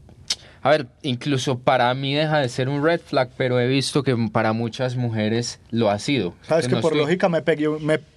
[0.66, 4.16] a ver, incluso para mí deja de ser un red flag, pero he visto que
[4.32, 6.34] para muchas mujeres lo ha sido.
[6.42, 7.40] Sabes que, por lógica me,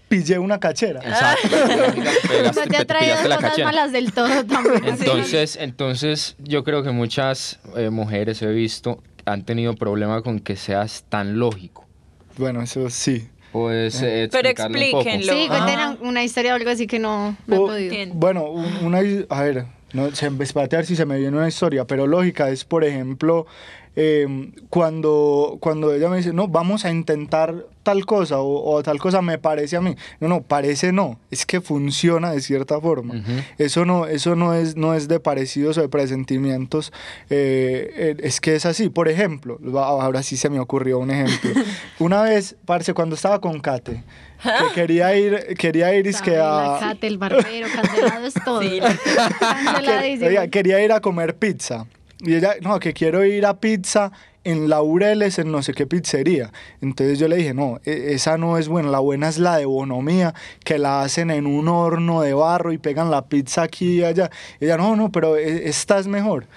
[0.10, 1.00] pillé una cachera.
[1.00, 1.56] Exacto.
[2.60, 4.84] No te ha traído cosas malas del todo también.
[4.86, 10.56] Entonces, entonces yo creo que muchas eh, mujeres he visto han tenido problema con que
[10.56, 11.86] seas tan lógico.
[12.38, 13.30] Bueno, eso sí.
[13.52, 15.34] Pues, eh, Pero explíquenlo.
[15.34, 18.13] Sí, cuenten una historia o algo así que no, no he podido.
[18.13, 18.45] Bueno,
[18.82, 22.06] una, a ver, no, se, espérate a ver si se me viene una historia, pero
[22.06, 23.48] lógica es, por ejemplo,
[23.95, 29.21] Em, cuando, cuando ella me dice, no, vamos a intentar tal cosa o, tal cosa
[29.21, 29.95] me parece a mí.
[30.19, 33.15] No, no, parece no, es que funciona de cierta forma.
[33.58, 36.93] Eso, no, eso no, es, no es de parecidos o de presentimientos,
[37.30, 38.89] eh, eh, es que es así.
[38.89, 41.52] Por ejemplo, ahora sí se me ocurrió un ejemplo.
[41.99, 44.04] Una vez, parce, cuando estaba con Kate,
[44.41, 46.78] que quería ir, quería ir es que a...
[46.80, 48.62] Kate, el barbero, cancelado es todo.
[50.49, 51.86] quería ir a comer pizza.
[52.21, 54.12] Y ella, no, que quiero ir a pizza
[54.43, 56.51] en Laureles, en no sé qué pizzería.
[56.82, 59.65] Entonces yo le dije, no, e, esa no es buena, la buena es la de
[59.65, 64.03] Bonomía, que la hacen en un horno de barro y pegan la pizza aquí y
[64.03, 64.29] allá.
[64.60, 66.47] ella, no, no, pero e, esta es mejor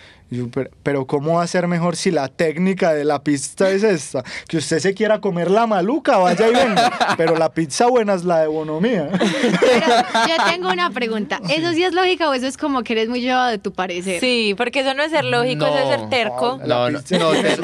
[0.83, 4.25] pero, ¿cómo va a ser mejor si la técnica de la pizza es esta?
[4.49, 6.93] Que usted se quiera comer la maluca, vaya y venga.
[7.17, 9.09] Pero la pizza buena es la de bonomía.
[9.13, 9.87] Pero
[10.29, 11.41] yo tengo una pregunta.
[11.49, 14.21] ¿Eso sí es lógica o eso es como que eres muy llevado de tu parecer?
[14.21, 16.59] Sí, porque eso no es ser lógico, eso es ser terco.
[16.67, 17.01] No, no,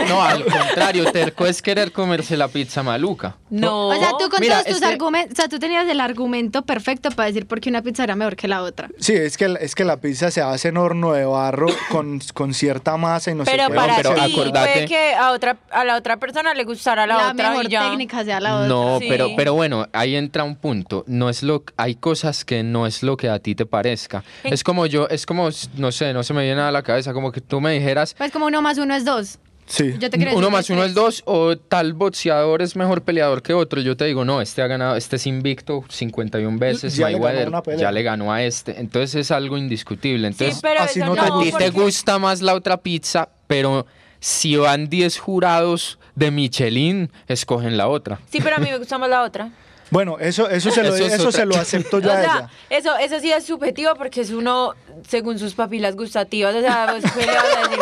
[0.08, 3.36] no, al contrario, terco es querer comerse la pizza maluca.
[3.50, 3.88] No.
[3.88, 7.28] O sea, tú con todos tus argumentos, o sea, tú tenías el argumento perfecto para
[7.28, 8.90] decir por qué una pizza era mejor que la otra.
[8.98, 12.54] Sí, es que, es que la pizza se hace en horno de barro con, con
[12.58, 13.74] cierta masa y no pero sé qué.
[13.74, 17.16] Para pero ti, acordate, puede que a otra a la otra persona le gustara la,
[17.16, 18.68] la otra mejor técnica sea la otra.
[18.68, 21.04] No, pero pero bueno, ahí entra un punto.
[21.06, 24.24] No es lo hay cosas que no es lo que a ti te parezca.
[24.44, 27.32] Es como yo, es como no sé, no se me viene a la cabeza como
[27.32, 29.38] que tú me dijeras Pues como uno más uno es dos.
[29.68, 29.94] Sí.
[30.34, 33.80] uno más uno es dos o tal boxeador es mejor peleador que otro.
[33.80, 37.62] Yo te digo, no, este ha ganado, este es invicto 51 veces, ya, le ganó,
[37.76, 38.80] ya le ganó a este.
[38.80, 40.26] Entonces es algo indiscutible.
[40.26, 43.86] Entonces, así no, a ti te gusta más la otra pizza, pero
[44.20, 48.18] si van 10 jurados de Michelin, escogen la otra.
[48.30, 49.50] Sí, pero a mí me gusta más la otra.
[49.90, 53.32] Bueno, eso, eso, se, lo, eso, se lo acepto ya o sea, Eso, eso sí
[53.32, 54.74] es subjetivo porque es uno
[55.06, 56.54] según sus papilas gustativas.
[56.54, 57.78] O sea, ¿vos qué le vas a decir?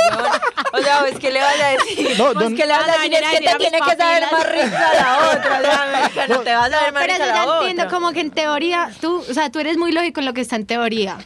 [0.72, 2.18] O sea, ¿vos qué le vas a decir?
[2.18, 3.14] No, ¿Vos qué le vas a decir?
[3.14, 5.58] es que te tiene que saber más rica la otra.
[5.58, 7.32] O sea, no te vas a ver más rica la otra.
[7.34, 10.26] Pero yo entiendo como que en teoría, tú, o sea, tú eres muy lógico en
[10.26, 11.18] lo que está en teoría.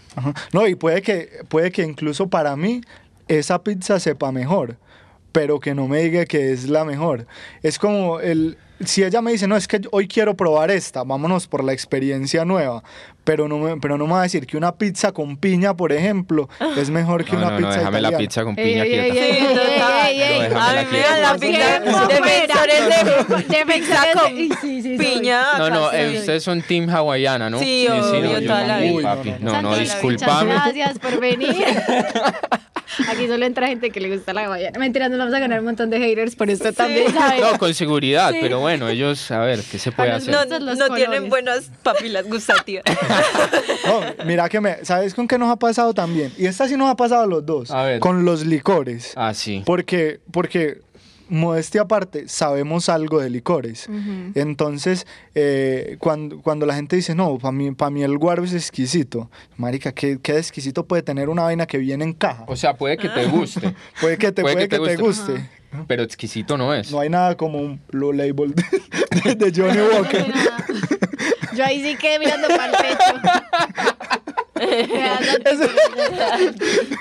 [0.53, 2.81] No, y puede que, puede que incluso para mí
[3.29, 4.77] esa pizza sepa mejor,
[5.33, 7.27] pero que no me diga que es la mejor.
[7.63, 11.47] Es como el si ella me dice, no, es que hoy quiero probar esta, vámonos
[11.47, 12.83] por la experiencia nueva,
[13.25, 15.93] pero no me, pero no me va a decir que una pizza con piña, por
[15.93, 19.05] ejemplo, es mejor que una no, pizza no, déjame la pizza con piña quieta.
[20.57, 22.07] A mí me da la pizza
[23.49, 25.59] de pizza con piña.
[25.59, 27.59] No, no, ustedes son team hawaiana, ¿no?
[27.59, 29.19] Sí, obvio, toda la vida.
[29.41, 30.53] No, no, disculpame.
[30.53, 31.67] Gracias por venir.
[33.09, 34.79] Aquí solo entra gente que le gusta la hawaiana.
[34.79, 37.41] Mentira, nos vamos a ganar un montón de haters por esto también, ¿sabes?
[37.41, 40.35] No, con seguridad, pero bueno, ellos, a ver, ¿qué se puede hacer?
[40.35, 42.85] No, no tienen buenas papilas gustativas.
[43.87, 46.33] no, mira que me, ¿sabes con qué nos ha pasado también?
[46.37, 47.71] Y esta sí nos ha pasado a los dos.
[47.71, 48.01] A ver.
[48.01, 49.13] Con los licores.
[49.17, 49.63] Ah, sí.
[49.65, 50.81] Porque, porque
[51.31, 53.89] modestia aparte, sabemos algo de licores.
[54.35, 59.31] Entonces, eh, cuando, cuando la gente dice, no, para mí, mí el guaro es exquisito.
[59.57, 62.45] Marica, ¿qué, ¿qué, exquisito puede tener una vaina que viene en caja?
[62.49, 63.75] O sea, puede que te guste.
[64.01, 65.49] puede que te, puede, que te guste.
[65.87, 66.91] Pero exquisito no es.
[66.91, 70.27] No hay nada como un Blue Label de, Johnny Walker.
[71.55, 74.41] Yo ahí sí quedé mirando para el pecho.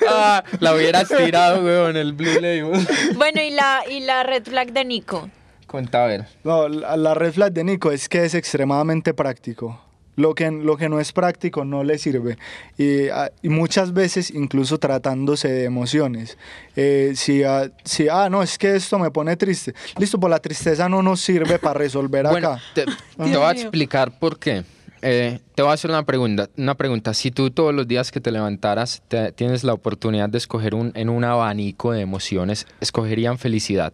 [0.10, 2.88] ah, la hubieras tirado, weón, el Blue Label.
[3.16, 5.30] Bueno, ¿y la, y la red flag de Nico?
[5.68, 6.26] Cuenta a ver.
[6.44, 9.80] No, la, red flag de Nico es que es extremadamente práctico.
[10.16, 12.38] Lo que, lo que no es práctico no le sirve.
[12.78, 16.38] Y, ah, muchas veces, incluso tratándose de emociones.
[16.76, 19.74] Eh, si, ah, si, ah, no, es que esto me pone triste.
[19.98, 22.60] Listo, pues la tristeza no nos sirve para resolver acá.
[22.74, 24.64] Te, te voy a explicar por qué.
[25.02, 27.14] Eh, te voy a hacer una pregunta, una pregunta.
[27.14, 29.02] Si tú todos los días que te levantaras
[29.36, 33.94] tienes la oportunidad de escoger un, en un abanico de emociones, ¿escogerían felicidad?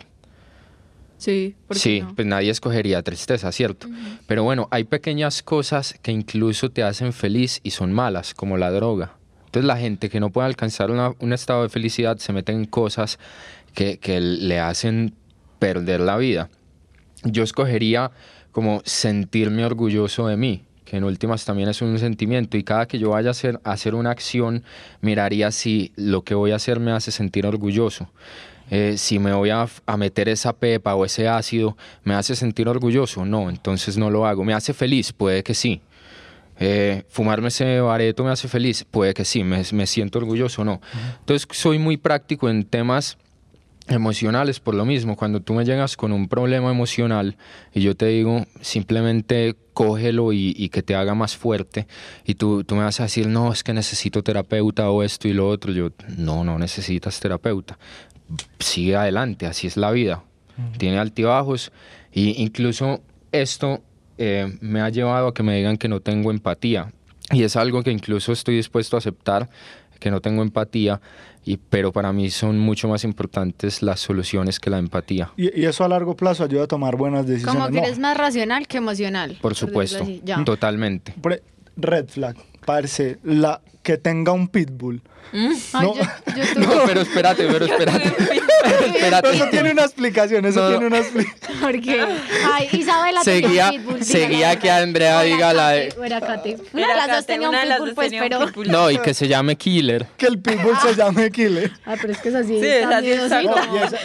[1.18, 3.88] Sí, sí, pues nadie escogería tristeza, ¿cierto?
[4.28, 8.70] Pero bueno, hay pequeñas cosas que incluso te hacen feliz y son malas, como la
[8.70, 9.14] droga.
[9.46, 13.18] Entonces la gente que no puede alcanzar un estado de felicidad se mete en cosas
[13.74, 15.14] que, que le hacen
[15.60, 16.50] perder la vida.
[17.24, 18.12] Yo escogería
[18.52, 23.00] como sentirme orgulloso de mí, que en últimas también es un sentimiento y cada que
[23.00, 24.64] yo vaya a hacer, hacer una acción,
[25.02, 28.10] miraría si lo que voy a hacer me hace sentir orgulloso.
[28.72, 32.68] eh, si me voy a, a, meter esa pepa o ese ácido, ¿me hace sentir
[32.68, 33.26] orgulloso?
[33.26, 34.44] No, entonces no lo hago.
[34.44, 35.14] ¿Me hace feliz?
[35.14, 35.82] Puede que sí.
[36.60, 40.66] Eh, fumarme ese bareto me hace feliz, puede que sí, me, me siento orgulloso o
[40.66, 40.82] no.
[41.20, 43.18] Entonces soy muy práctico en temas
[43.88, 45.16] emocionales por lo mismo.
[45.16, 47.38] Cuando tú me llegas con un problema emocional
[47.74, 51.88] y yo te digo simplemente cógelo y, que te haga más fuerte
[52.26, 55.34] y tú, tú, me vas a decir, no, es que necesito terapeuta o esto y
[55.34, 55.72] lo otro.
[55.72, 57.78] Yo, no, no necesitas terapeuta.
[58.60, 60.24] Sigue adelante, así es la vida.
[60.78, 61.72] Tiene altibajos
[62.14, 63.02] y incluso
[63.34, 63.84] esto
[64.18, 66.94] eh, me ha llevado a que me digan que no tengo empatía.
[67.32, 69.50] Y es algo que incluso estoy dispuesto a aceptar,
[70.00, 71.02] que no tengo empatía,
[71.46, 75.32] y, pero para mí son mucho más importantes las soluciones que la empatía.
[75.38, 77.62] Y, eso a largo plazo ayuda a tomar buenas decisiones.
[77.62, 79.38] Como que eres más racional que emocional.
[79.42, 80.06] Por supuesto,
[80.44, 81.14] totalmente.
[81.78, 82.36] Red flag,
[82.66, 85.00] parece, la que tenga un pitbull
[85.32, 85.54] ¿Mm?
[85.82, 85.94] no.
[86.86, 88.08] pero espérate, pero espérate.
[88.86, 89.36] espérate.
[89.36, 91.60] Eso tiene una explicación, eso tiene una explicación.
[91.62, 92.06] ¿Por qué?
[92.54, 93.72] Ay, Isabela seguía,
[94.02, 95.94] seguía que Andrea diga la de...
[95.98, 98.40] Una de las dos tenía un pitbull, pues, pero...
[98.68, 100.08] No, y que se llame Killer.
[100.18, 101.72] Que el pitbull se llame Killer.
[101.86, 102.60] Ah, pero es que es así.
[102.60, 103.12] Sí, es así.
[103.12, 103.42] esa,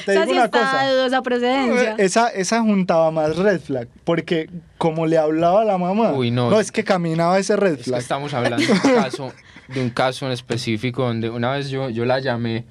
[0.04, 0.90] te digo una cosa.
[0.90, 1.94] dudosa procedencia.
[1.98, 6.12] Esa, esa juntaba más red flag, porque como le hablaba a la mamá...
[6.12, 6.50] Uy, no.
[6.50, 8.00] No, es que caminaba ese red flag.
[8.00, 9.32] estamos hablando de un caso
[9.72, 12.64] de un caso en específico donde una vez yo, yo la llamé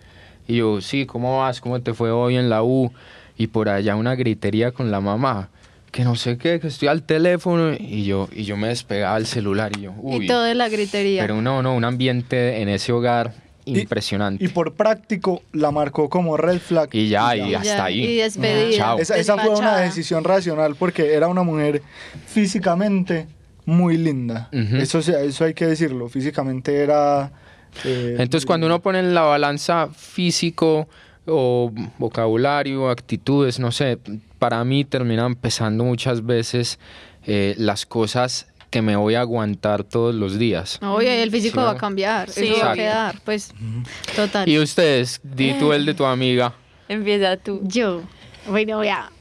[0.47, 1.61] y yo, sí, ¿cómo vas?
[1.61, 2.91] ¿Cómo te fue hoy en la U?
[3.37, 5.49] Y por allá una gritería con la mamá,
[5.91, 9.25] que no sé qué, que estoy al teléfono y yo, y yo me despegaba el
[9.25, 10.25] celular y yo, uy.
[10.25, 11.21] Y todo de la gritería.
[11.21, 13.33] Pero no, no, un ambiente en ese hogar
[13.65, 14.43] impresionante.
[14.43, 16.89] Y, por práctico la marcó como red flag.
[16.91, 18.03] Y ya, y, hasta ahí.
[18.03, 18.95] Y despedida.
[18.99, 21.81] Esa, esa, fue una decisión racional porque era una mujer
[22.27, 23.27] físicamente
[23.69, 24.49] muy linda.
[24.51, 26.09] eso, eso hay que decirlo.
[26.09, 27.31] Físicamente era...
[27.85, 30.89] Eh, Entonces cuando uno pone en la balanza físico
[31.25, 33.99] o vocabulario, actitudes, no sé,
[34.39, 36.79] para mí terminan pesando muchas veces
[37.25, 40.79] eh, las cosas que me voy a aguantar todos los días.
[40.81, 43.53] Oye, el físico va a cambiar, sí, va a quedar, pues,
[44.15, 44.47] total.
[44.47, 46.53] Y ustedes, di tú el de tu amiga.
[46.87, 47.61] Empieza tú.
[47.63, 48.01] Yo,
[48.47, 49.11] bueno, voy a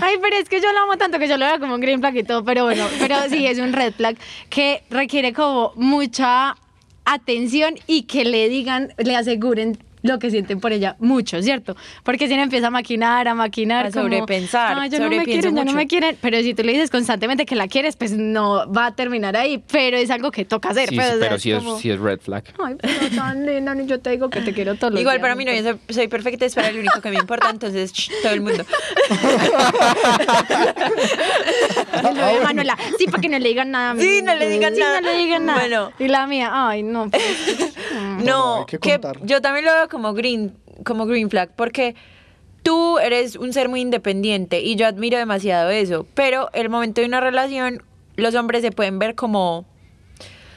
[0.00, 2.00] Ay, pero es que yo lo amo tanto que yo lo veo como un green
[2.00, 4.16] flag y todo, pero bueno, pero sí es un red flag
[4.48, 6.56] que requiere como mucha
[7.04, 11.76] atención y que le digan, le aseguren lo que sienten por ella mucho, ¿cierto?
[12.02, 15.56] Porque si no empieza a maquinar, a maquinar, a sobrepensar, no, yo no me quieren,
[15.56, 18.70] ya no me quieren, pero si tú le dices constantemente que la quieres, pues no
[18.72, 20.88] va a terminar ahí, pero es algo que toca hacer.
[20.88, 22.44] Sí, pues, pero sí, es, es red flag.
[22.62, 25.52] Ay, pero tan linda, yo te digo que te quiero todo Igual para mí no,
[25.52, 27.92] yo soy, perfecta, es para el único que me importa, entonces
[28.22, 28.64] todo el mundo.
[32.44, 34.00] Manuela, sí, para que no le digan nada.
[34.00, 35.00] Sí, no le digan sí, nada.
[35.00, 35.60] no le digan nada.
[35.60, 35.92] Bueno.
[35.98, 37.10] Y la mía, ay, no.
[37.10, 37.22] Pues,
[38.24, 41.94] no, que yo también lo veo como green, como green flag, porque
[42.62, 47.06] tú eres un ser muy independiente y yo admiro demasiado eso, pero el momento de
[47.06, 47.82] una relación,
[48.16, 49.66] los hombres se pueden ver como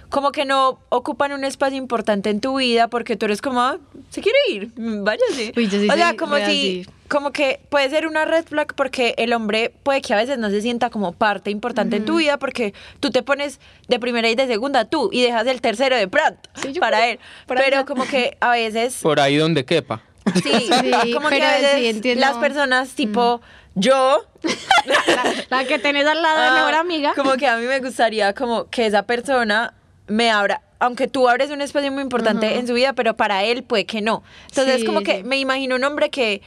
[0.10, 3.80] como que no ocupan un espacio importante en tu vida porque tú eres como, ah,
[4.12, 5.54] se quiere ir, váyase.
[5.58, 10.02] o sea, como si, como que puede ser una red flag porque el hombre puede
[10.02, 13.22] que a veces no se sienta como parte importante en tu vida porque tú te
[13.22, 16.50] pones de primera y de segunda tú y dejas el tercero de pronto
[16.80, 17.20] para él.
[17.46, 18.98] Pero como que a veces...
[19.04, 20.02] Por ahí donde quepa.
[20.42, 20.72] Sí,
[21.14, 23.42] como que a veces las personas tipo...
[23.76, 24.26] Yo,
[25.50, 27.14] la, que tenés al lado de ah, mejor amiga.
[27.16, 29.76] Como que a mí me gustaría como que esa persona
[30.08, 33.64] me abra, aunque tú abres un espacio muy importante en su vida, pero para él
[33.64, 34.22] puede que no.
[34.50, 36.44] Entonces, como que me imagino un hombre que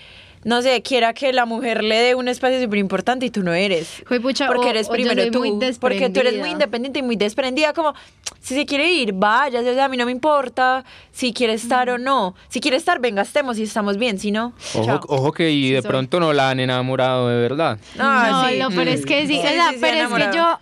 [0.46, 3.52] no sé, quiera que la mujer le dé un espacio súper importante y tú no
[3.52, 4.04] eres.
[4.06, 5.42] porque eres primero tú.
[5.80, 7.72] Porque tú eres muy independiente y muy desprendida.
[7.72, 7.94] Como,
[8.40, 12.36] si se quiere ir, vaya, a mí no me importa si quiere estar o no.
[12.48, 14.52] Si quiere estar, venga, estemos y estamos bien, si no.
[14.76, 17.80] Ojo, ojo que y de pronto no la han enamorado de verdad.
[17.96, 19.40] no, no, pero es que sí,
[19.80, 20.60] pero es que yo,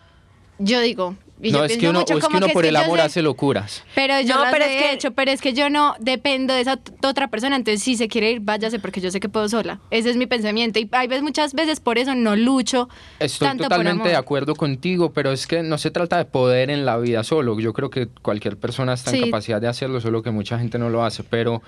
[0.60, 1.14] yo digo,
[1.52, 3.84] no, es que uno, es que uno por el amor hace locuras.
[3.94, 6.78] Pero yo no, pero es que, hecho, pero es que yo no dependo de esa
[7.02, 9.80] otra persona, entonces si se quiere ir, váyase porque yo sé que puedo sola.
[9.90, 12.88] Ese es mi pensamiento y hay veces, muchas veces por eso no lucho.
[13.18, 16.96] Estoy totalmente de acuerdo contigo, pero es que no se trata de poder en la
[16.98, 17.58] vida solo.
[17.60, 20.90] Yo creo que cualquier persona está en capacidad de hacerlo, solo que mucha gente no
[20.90, 21.62] lo hace, pero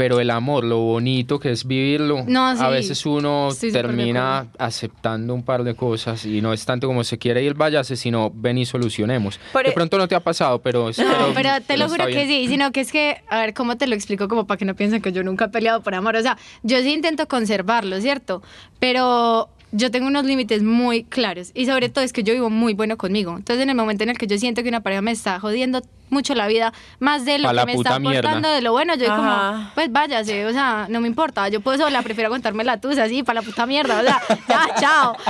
[0.00, 5.62] pero el amor, lo bonito que es vivirlo, a veces uno termina aceptando un par
[5.62, 9.38] de cosas y no es tanto como se quiere ir, váyase, sino ven y solucionemos.
[9.52, 10.88] de e- pronto no te ha pasado, pero...
[10.96, 13.86] No, pero te lo juro que sí, sino que es que, a ver, ¿cómo te
[13.86, 14.26] lo explico?
[14.26, 16.16] Como para que no piensen que yo nunca he peleado por amor.
[16.16, 18.42] O sea, yo sí intento conservarlo, ¿cierto?
[18.78, 22.74] Pero yo tengo unos límites muy claros y sobre todo es que yo vivo muy
[22.74, 23.36] bueno conmigo.
[23.36, 25.82] Entonces en el momento en el que yo siento que una pareja me está jodiendo
[26.08, 29.04] mucho la vida, más de lo Pa' que me está aportando de lo bueno, yo
[29.04, 29.70] digo como, Ajá.
[29.74, 33.22] pues váyase, o sea, no me importa, yo puedo sola, prefiero contarme la tuya así,
[33.22, 35.16] para la puta mierda, o sea, ya, chao.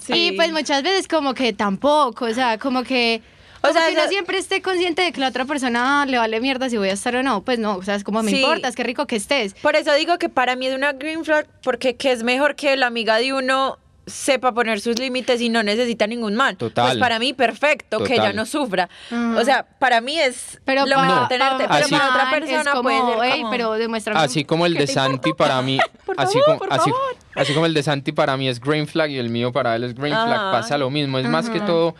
[0.00, 0.28] Sí.
[0.28, 3.22] Y pues muchas veces como que tampoco, o sea, como que...
[3.68, 6.68] O sea, uno eso- siempre esté consciente de que la otra persona le vale mierda
[6.70, 7.42] si voy a estar o no.
[7.42, 8.40] Pues no, o sea, es como me Sí.
[8.40, 9.54] importa, es que rico que estés.
[9.54, 12.76] Por eso digo que para mí es una green flag, porque que es mejor que
[12.76, 16.56] la amiga de uno sepa poner sus límites y no necesita ningún mal.
[16.56, 16.90] Total.
[16.90, 18.88] Pues para mí, perfecto, que ella no sufra.
[19.10, 19.34] Ajá.
[19.40, 22.30] O sea, para mí es Pero lo mejor pa- tenerte, pa- pero Así- para otra
[22.30, 23.50] persona como, puede ser "Ey, como...
[23.50, 25.36] pero demuéstrame Así como el de Santi importa".
[25.54, 27.16] para mí, Por así, favor, como, por así, favor.
[27.34, 29.82] así como el de Santi para mí es green flag y el mío para él
[29.82, 31.18] es green flag, pasa lo mismo.
[31.18, 31.96] Es más que todo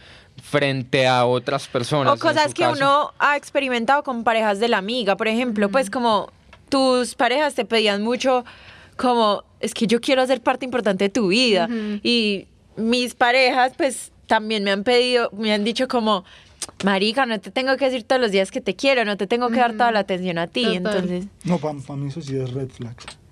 [0.51, 2.15] frente a otras personas.
[2.15, 2.77] O cosas que caso.
[2.77, 6.31] uno ha experimentado con parejas de la amiga, por ejemplo, pues como
[6.69, 8.45] tus parejas te pedían mucho
[8.97, 11.69] como, es que yo quiero ser parte importante de tu vida.
[12.03, 16.25] Y mis parejas pues también me han pedido, me han dicho como,
[16.85, 19.49] marica, no te tengo que decir todos los días que te quiero, no te tengo
[19.51, 20.63] que dar toda la atención a ti.
[20.63, 20.77] Total.
[20.77, 22.69] Entonces, No, para mí eso sí es red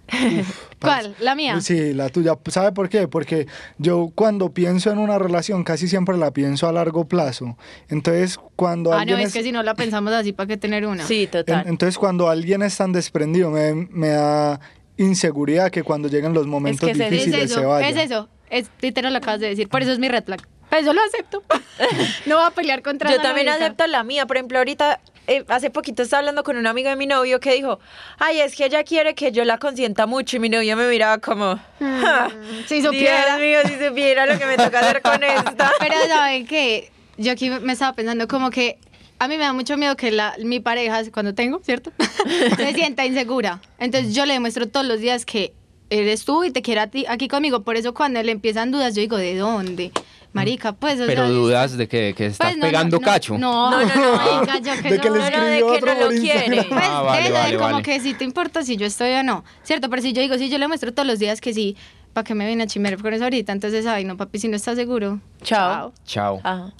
[0.80, 1.14] ¿Cuál?
[1.20, 1.60] ¿La mía?
[1.60, 2.34] Sí, la tuya.
[2.48, 3.08] ¿Sabe por qué?
[3.08, 3.46] Porque
[3.78, 7.56] yo cuando pienso en una relación casi siempre la pienso a largo plazo.
[7.88, 11.06] Entonces, cuando Ah, no, es que si no la pensamos así, ¿para qué tener una?
[11.06, 11.62] sí, total.
[11.62, 14.60] en- entonces cuando alguien es tan desprendido me, me da
[14.96, 17.88] inseguridad que cuando lleguen los momentos es- es difíciles es eso, se vaya.
[17.88, 18.28] es eso.
[18.50, 19.68] Es literal lo acabas de decir.
[19.68, 20.40] Por eso es mi red flag.
[20.70, 21.42] Eso lo acepto.
[22.26, 23.64] no voy a pelear contra Yo también lógica.
[23.64, 24.26] acepto la mía.
[24.26, 27.54] Por ejemplo, ahorita, eh, hace poquito estaba hablando con un amigo de mi novio que
[27.54, 27.80] dijo,
[28.18, 30.36] ay, es que ella quiere que yo la consienta mucho.
[30.36, 32.30] Y mi novio me miraba como, "Ja,
[32.66, 33.36] Si supiera.
[33.36, 35.72] Dios mío, si supiera lo que me toca hacer con esta.
[35.78, 36.90] Pero ¿saben qué?
[37.16, 38.78] Yo aquí me estaba pensando como que
[39.18, 41.92] a mí me da mucho miedo que la, mi pareja, cuando tengo, ¿cierto?
[42.56, 43.60] se sienta insegura.
[43.78, 45.52] Entonces yo le demuestro todos los días que
[45.90, 47.62] eres tú y te a ti, aquí conmigo.
[47.62, 49.92] Por eso cuando le empiezan dudas, yo digo, ¿de dónde?
[50.34, 51.00] Marica, pues...
[51.00, 53.38] o Pero sea, dudas de que, que estás pues, no, pegando no, cacho.
[53.38, 55.14] No, no, no, no, diga yo que De que no.
[55.16, 56.64] le no, de que otro no lo quiere.
[56.64, 57.82] Pues Ah, vale, de, de vale, como vale.
[57.82, 59.88] que si te importa si yo estoy o no, ¿cierto?
[59.88, 61.76] Pero si yo digo, si yo le muestro todos los días que sí,
[62.12, 63.52] ¿para qué me viene a chimer con eso ahorita?
[63.52, 65.20] Entonces, ay, no, papi, si no estás seguro.
[65.42, 65.92] Chao.
[66.04, 66.40] Chao.
[66.42, 66.72] Ajá.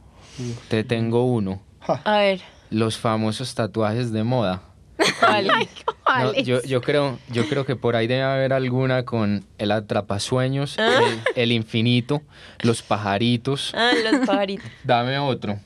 [0.69, 1.63] Te tengo uno.
[1.87, 2.41] A ver,
[2.71, 4.63] Los famosos tatuajes de moda.
[6.23, 10.77] No, yo, yo creo, yo creo que por ahí debe haber alguna con el atrapasueños,
[10.79, 11.01] Ah.
[11.35, 12.23] el, el infinito,
[12.61, 13.73] los pajaritos.
[13.75, 14.67] Ah, los pajaritos.
[14.85, 15.59] Dame otro.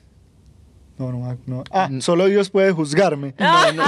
[0.99, 1.65] No, no, no.
[1.71, 3.35] Ah, solo Dios puede juzgarme.
[3.39, 3.85] había uno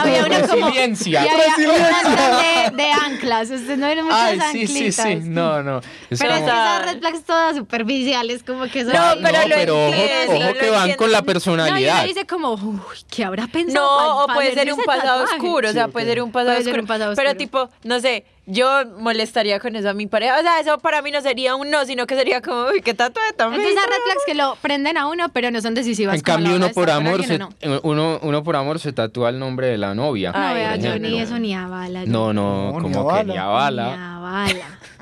[0.48, 0.66] como...
[0.68, 1.24] Resiliencia.
[1.24, 1.98] Y había Resiliencia.
[2.02, 3.50] unas de, de anclas.
[3.50, 5.06] Ustedes no vieron muchas Ay, sí, sí, anclitas.
[5.06, 5.16] sí.
[5.28, 5.78] No, no.
[6.08, 8.92] Es Pero es como- que esas red flags todas superficiales, como que son...
[8.92, 10.96] No, pero no, lo pero ojo, entiendo, ojo lo que van entiendo.
[10.96, 12.04] con la No, y personalidad.
[12.04, 12.78] dice como, uy,
[13.10, 13.84] ¿qué habrá pensado?
[13.84, 15.36] No, o puede ser un pasado tatuaje?
[15.46, 16.80] oscuro, o sea, puede ser un pasado oscuro.
[16.80, 20.38] un pasado Pero tipo, no sé, yo molestaría con eso a mi pareja.
[20.38, 22.94] O sea, eso para mí no sería un no, sino que sería como, uy, qué
[22.94, 26.14] tatuaje tan Entonces red flags que lo prenden a uno, pero no son decisivas.
[26.16, 27.48] En cambio, uno por amor se, ¿o no?
[27.82, 30.32] uno, uno por amor se tatúa el nombre de la novia.
[30.32, 32.04] No, vea, yo ni eso ni a bala.
[32.04, 34.16] yo- No, no, No, ni como que ni a Ni bala.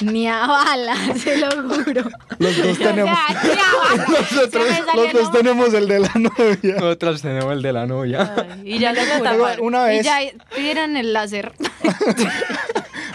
[0.00, 2.02] Ni a bala, se lo juro.
[2.38, 3.18] Los dos O sea, tenemos.
[3.44, 3.54] ni a
[3.96, 4.06] bala.
[4.08, 6.74] Nosotros, los dos tenemos el de la novia.
[6.74, 8.34] Nosotros tenemos el de la novia.
[8.36, 9.60] Ay, y ya lo taparon.
[9.60, 9.94] una nombre.
[9.94, 10.04] Y vez.
[10.06, 10.18] ya
[10.54, 11.52] pidieron el láser.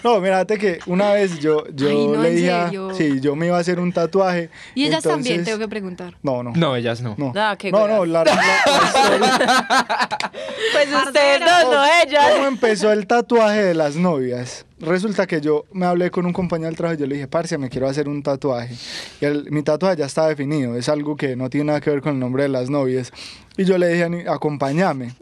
[0.03, 2.51] No, mírate que una vez yo, yo Ay, no, le ¿en dije.
[2.51, 2.71] a-?
[2.97, 4.49] Sí, yo me iba a hacer un tatuaje.
[4.73, 6.15] Y ellas también, entonces- tengo que preguntar.
[6.23, 6.53] No, no.
[6.55, 7.13] No, ellas no.
[7.19, 8.09] No, Ah, qué no, no, huevas.
[8.09, 10.31] la, la- la historia-
[10.73, 12.25] Pues ustedes dos, no ellas.
[12.33, 14.65] ¿Cómo empezó el tatuaje de las novias?
[14.81, 17.57] Resulta que yo me hablé con un compañero del trabajo y yo le dije, parce,
[17.57, 18.75] me quiero hacer un tatuaje.
[19.21, 22.01] Y el- mi tatuaje ya está definido, es algo que no tiene nada que ver
[22.01, 23.11] con el nombre de las novias.
[23.57, 25.13] Y yo le dije, "Ani- acompáñame.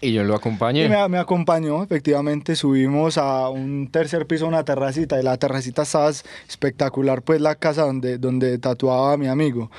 [0.00, 0.88] Y yo lo Y acompañé.
[0.88, 6.10] me, me acompañó, efectivamente, subimos a un tercer piso, una terracita, y la terracita estaba
[6.48, 9.70] espectacular, pues la casa donde, donde tatuaba a mi amigo.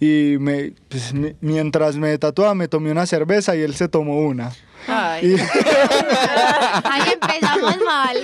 [0.00, 4.18] Y me, pues, mi- mientras me tatuaba, me tomé una cerveza y él se tomó
[4.20, 4.50] una.
[4.88, 5.34] Ay.
[5.34, 5.40] Y,
[6.84, 8.16] Ahí empezamos mal.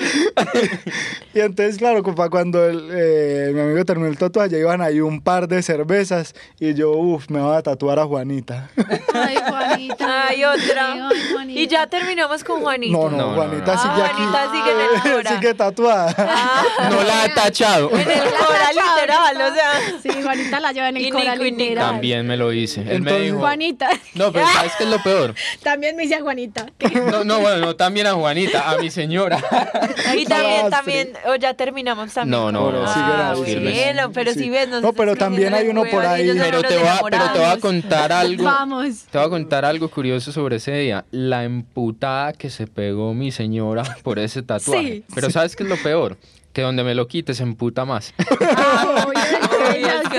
[1.35, 5.01] y entonces, claro, compa, cuando el, eh, mi amigo terminó el tatuaje, ya iban ahí
[5.01, 8.71] un par de cervezas y yo, uff, me voy a tatuar a Juanita.
[9.15, 10.27] Ay, Juanita.
[10.29, 10.93] Ay, otra.
[11.09, 11.61] ay, Juanita.
[11.61, 12.93] Y ya terminamos con Juanito.
[12.99, 13.83] No, no, No, no, Juanita no.
[13.83, 14.23] sigue Ah, aquí.
[14.23, 15.37] Juanita sigue en el Cora.
[15.37, 16.89] sigue tatuada.
[16.91, 17.91] No la ha tachado.
[17.93, 19.71] En el Cora literal, o sea.
[20.03, 21.19] Sí, Juanita la lleva en el Y Nico.
[21.45, 21.91] literal.
[21.93, 22.81] También me lo hice.
[22.81, 23.39] Él me Entonces- dijo.
[23.39, 23.89] Juanita.
[24.15, 25.35] No, pero ¿sabes qué es lo peor?
[25.63, 26.48] También me dice a Juanita.
[27.11, 29.39] No, no, bueno, no también a Juanita, a mi señora.
[30.17, 32.31] Y también, también, o ya terminamos también.
[32.31, 36.05] No, no, no, Ah, la- bueno, pero si ves, No, pero también hay uno por
[36.05, 36.31] ahí.
[36.39, 38.45] Pero te, va, pero te voy a contar algo.
[38.45, 39.05] Vamos.
[39.11, 41.05] Te voy a contar algo curioso sobre ese día.
[41.11, 44.83] La emputada que se pegó mi señora por ese tatuaje.
[44.89, 45.05] Sí.
[45.15, 46.17] Pero ¿sabes qué es lo peor?
[46.53, 48.15] Que donde me lo quite se emputa más.
[48.41, 49.07] Ah,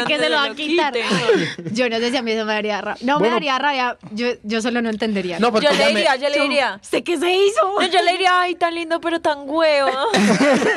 [0.03, 1.73] obvio, Obvio, ya es que sé que donde se lo va a quitar.
[1.73, 2.99] Yo no sé si a mí eso me daría rabia.
[3.05, 3.35] No Bueno.
[3.35, 3.97] me daría rabia.
[4.11, 5.39] Yo, yo solo no entendería.
[5.39, 6.79] No, porque Yo ella le me- diría, yo le diría.
[6.81, 7.61] ¿Usted qué se hizo?
[7.79, 9.89] No, yo le diría, ay, tan lindo, pero tan huevo.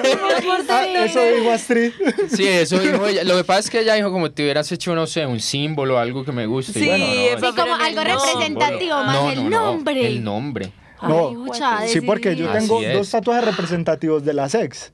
[0.69, 1.93] Ah, eso dijo Astrid.
[2.35, 3.25] Sí, eso dijo ella.
[3.25, 5.99] Lo que pasa es que ella dijo como te hubieras hecho, no sé, un símbolo,
[5.99, 6.79] algo que me guste.
[6.79, 8.15] Y Sí, bueno, no, eso, es- Sí, como pero en algo el nombre.
[8.15, 10.07] representativo, más no, el no, nombre.
[10.07, 10.73] El nombre.
[11.03, 11.47] No.
[11.63, 12.93] Ay, Sí, porque yo tengo es.
[12.95, 14.93] dos tatuajes representativos de las ex.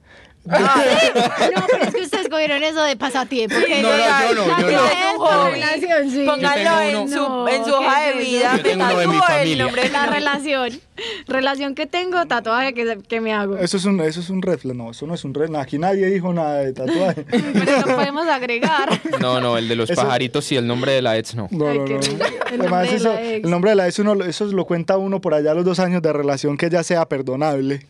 [1.54, 3.56] No, pero es que ustedes cogieron eso de pasatiempo.
[3.66, 5.50] que No, no, yo no, yo no.
[5.50, 6.24] Relación, sí.
[6.26, 8.56] Póngalo en uno- su, No, en su ¿qué hoja de vida.
[8.56, 9.64] Yo tengo uno de mi Tatúa el familia.
[9.64, 10.80] nombre de La relación.
[11.28, 13.56] Relación que tengo, tatuaje que, que me hago.
[13.56, 14.74] Eso es un, eso es un red flag.
[14.76, 15.54] No, eso no es un red.
[15.54, 17.24] Aquí nadie dijo nada de tatuaje.
[17.30, 19.00] Pero lo podemos agregar.
[19.20, 21.46] No, no, el de los Eso- pajaritos y el nombre de la ex no.
[21.52, 22.00] No, no, no.
[22.00, 23.44] El Además, nombre de eso, la ex.
[23.44, 25.78] el nombre de la ex, uno, eso lo cuenta uno por allá a los dos
[25.78, 27.86] años de relación que ya sea perdonable.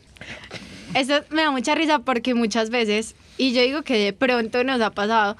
[0.95, 4.81] Eso me da mucha risa porque muchas veces, y yo digo que de pronto nos
[4.81, 5.37] ha pasado,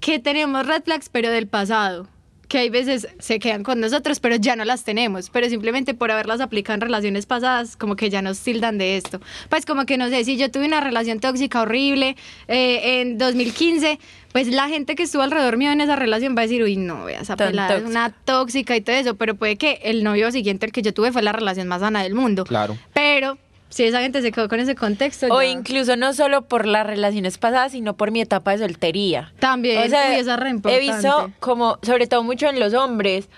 [0.00, 2.06] que tenemos red flags pero del pasado.
[2.48, 5.28] Que hay veces se quedan con nosotros, pero ya no las tenemos.
[5.28, 9.20] Pero simplemente por haberlas aplicado en relaciones pasadas, como que ya nos tildan de esto.
[9.50, 12.16] Pues como que no sé, si yo tuve una relación tóxica horrible
[12.46, 13.98] eh, en 2015,
[14.32, 17.04] pues la gente que estuvo alrededor mío en esa relación va a decir, uy, no,
[17.04, 19.16] vea, esa Tan pelada es una tóxica y todo eso.
[19.16, 22.02] Pero puede que el novio siguiente, el que yo tuve, fue la relación más sana
[22.02, 22.44] del mundo.
[22.44, 22.78] Claro.
[22.94, 23.36] Pero
[23.70, 25.26] si esa gente se quedó con ese contexto.
[25.30, 29.32] O ya- incluso no solo por las relaciones pasadas, sino por mi etapa de soltería.
[29.38, 33.28] También, O sea, esa es re he visto como, sobre todo mucho en los hombres,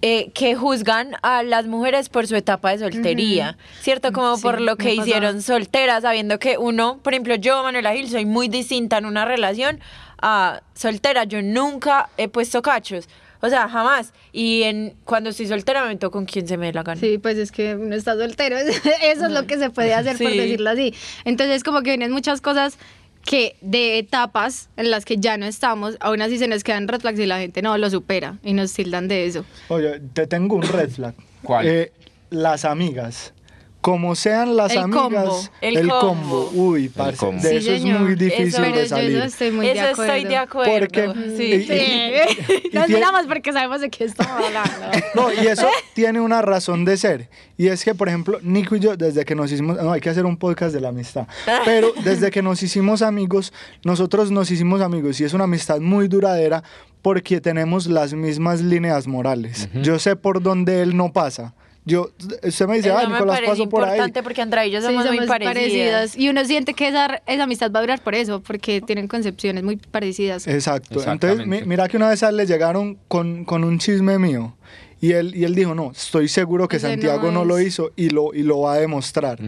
[0.00, 4.12] eh, que juzgan a las mujeres por su etapa de soltería, ¿cierto?
[4.12, 8.08] Como Sí, por lo que hicieron solteras, sabiendo que uno, por ejemplo, yo, Manuela Gil,
[8.08, 9.80] soy muy distinta en una relación
[10.22, 11.24] a soltera.
[11.24, 13.08] Yo nunca he puesto cachos.
[13.40, 14.12] O sea, jamás.
[14.32, 17.00] Y en cuando estoy soltera me meto con quien se me dé la gana.
[17.00, 18.56] Sí, pues es que uno está soltero.
[19.02, 20.94] Eso es lo que se puede hacer, por decirlo así.
[21.24, 22.78] Entonces, como que vienen muchas cosas
[23.24, 27.00] que de etapas en las que ya no estamos, aún así se nos quedan red
[27.00, 29.44] flags y la gente no lo supera y nos tildan de eso.
[29.68, 31.14] Oye, te tengo un red flag.
[31.42, 31.66] ¿Cuál?
[31.66, 31.92] Eh,
[32.30, 33.34] las amigas.
[33.80, 35.40] Como sean las El amigas, combo.
[35.60, 36.50] El combo.
[36.52, 37.40] Uy, parce, combo.
[37.40, 39.16] de Sí, eso es muy difícil Eso- de yo salir.
[39.18, 40.12] eso estoy muy de Eso acuerdo.
[40.14, 40.78] estoy de acuerdo.
[40.80, 41.44] Porque- Sí.
[41.44, 42.60] y- Sí.
[42.72, 44.98] y Nos tie- miramos porque sabemos de qué estamos hablando.
[45.14, 47.28] No, y eso tiene una razón de ser.
[47.56, 50.10] Y es que, por ejemplo, Nico y yo, desde que nos hicimos, no, hay que
[50.10, 51.26] hacer un podcast de la amistad,
[51.64, 53.52] pero desde que nos hicimos amigos,
[53.84, 56.64] nosotros nos hicimos amigos y es una amistad muy duradera
[57.00, 59.68] porque tenemos las mismas líneas morales.
[59.72, 61.54] Yo sé por dónde él no pasa.
[61.84, 62.10] Yo,
[62.42, 63.92] usted me dice, ah, Nicolás pasó por ahí.
[63.92, 66.16] importante porque Andrea y yo Sí, somos, muy somos parecidas.
[66.18, 69.64] Y uno siente que esa, esa amistad va a durar por eso, porque tienen concepciones
[69.64, 70.46] muy parecidas.
[70.46, 71.02] Exacto.
[71.10, 74.54] Entonces, mi- mira que una vez a él le llegaron con, con un chisme mío.
[75.00, 77.68] Y él, y él dijo, no, estoy seguro que Ese no Santiago no, lo es.
[77.68, 79.38] hizo y lo, y lo va a demostrar.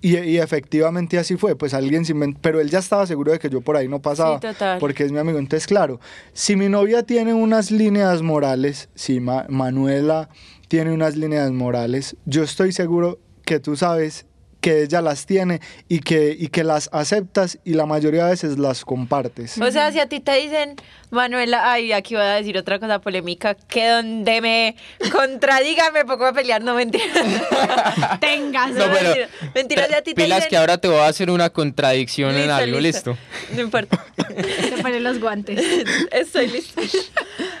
[0.00, 3.40] y, y efectivamente así fue, pues alguien se inventó, pero él ya estaba seguro de
[3.40, 4.78] que yo por ahí no pasaba, Sí, total.
[4.78, 5.40] porque es mi amigo.
[5.40, 5.98] Entonces, claro,
[6.32, 10.28] si mi novia tiene unas líneas morales, si Ma- Manuela
[10.70, 14.24] tiene unas líneas morales, yo estoy seguro que tú sabes
[14.60, 18.56] que ella las tiene y que, y que las aceptas y la mayoría de veces
[18.56, 19.58] las compartes.
[19.58, 20.76] O sea, si a ti te dicen,
[21.10, 24.76] Manuela, ay, aquí voy a decir otra cosa polémica, que donde me
[25.10, 27.04] contradiga me pongo a pelear, no mentira.
[28.20, 28.70] Tengas.
[28.70, 30.50] No, pero- mentira, mentira, si a ti te Pilas dicen...
[30.50, 33.18] que ahora te voy a hacer una contradicción en algo, listo.
[33.56, 34.06] No importa.
[34.68, 35.58] Se ponen los guantes.
[36.12, 36.80] Estoy lista.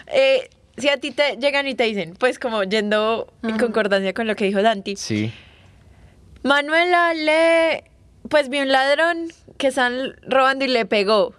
[0.06, 0.48] Eh,
[0.80, 4.34] si a ti te llegan y te dicen, pues como yendo en concordancia con lo
[4.36, 5.32] que dijo Danti, Sí.
[6.42, 7.84] Manuela le,
[8.28, 9.28] pues vio un ladrón
[9.58, 11.34] que están robando y le pegó.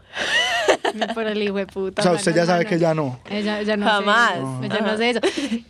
[1.14, 2.02] Por el hijo de puta.
[2.02, 3.20] O sea, usted ya sabe que ya no.
[3.30, 4.34] Ella, ella no Jamás.
[4.34, 4.64] hace eso.
[4.64, 5.20] Ella no hace eso.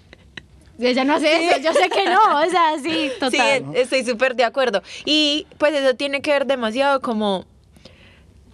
[0.80, 1.58] Ella no hace eso.
[1.60, 2.40] Yo sé que no.
[2.40, 3.32] O sea, sí, total.
[3.74, 4.82] Sí, estoy súper de acuerdo.
[5.06, 7.46] Y pues eso tiene que ver demasiado como...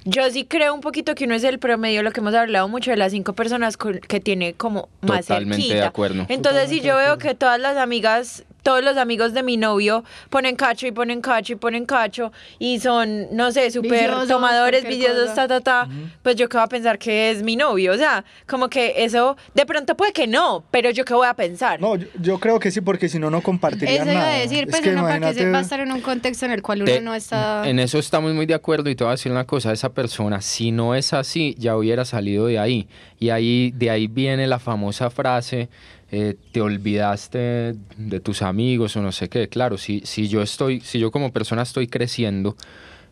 [0.09, 2.91] Yo sí creo un poquito que uno es el promedio, lo que hemos hablado mucho
[2.91, 5.87] de las cinco personas con- que tiene como más Totalmente de cerquita.
[5.87, 6.25] acuerdo.
[6.29, 10.57] Entonces, si yo veo que todas las amigas, todos los amigos de mi novio ponen
[10.57, 15.47] cacho y ponen cacho y ponen cacho y son, no sé, súper tomadores, viciosos, ta,
[15.47, 15.87] ta, ta,
[16.21, 17.93] pues yo qué voy a pensar que es mi novio.
[17.93, 21.33] O sea, como que eso, de pronto puede que no, pero yo qué voy a
[21.33, 21.79] pensar.
[21.79, 24.33] No, yo, yo creo que sí, porque si no, no compartiría Eso iba nada.
[24.35, 26.01] a decir, Es pues que uno para que imagínate- se va a estar en un
[26.01, 27.61] contexto en el cual uno Te- no está...
[27.69, 30.41] En eso estamos muy de acuerdo y te voy a decir una cosa, esa persona,
[30.41, 32.89] si no es así, ya hubiera salido de ahí.
[33.17, 35.69] Y ahí, de ahí viene la famosa frase,
[36.11, 39.49] eh, te olvidaste de tus amigos o no sé qué.
[39.49, 42.55] Claro, si, si yo estoy, si yo como persona estoy creciendo,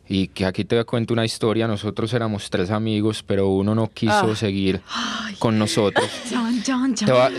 [0.07, 4.29] Y que aquí te cuento una historia, nosotros éramos tres amigos, pero uno no quiso
[4.33, 4.35] Ah.
[4.35, 4.79] seguir
[5.39, 6.05] con nosotros.
[6.63, 6.93] Chan.
[6.93, 7.31] Te va-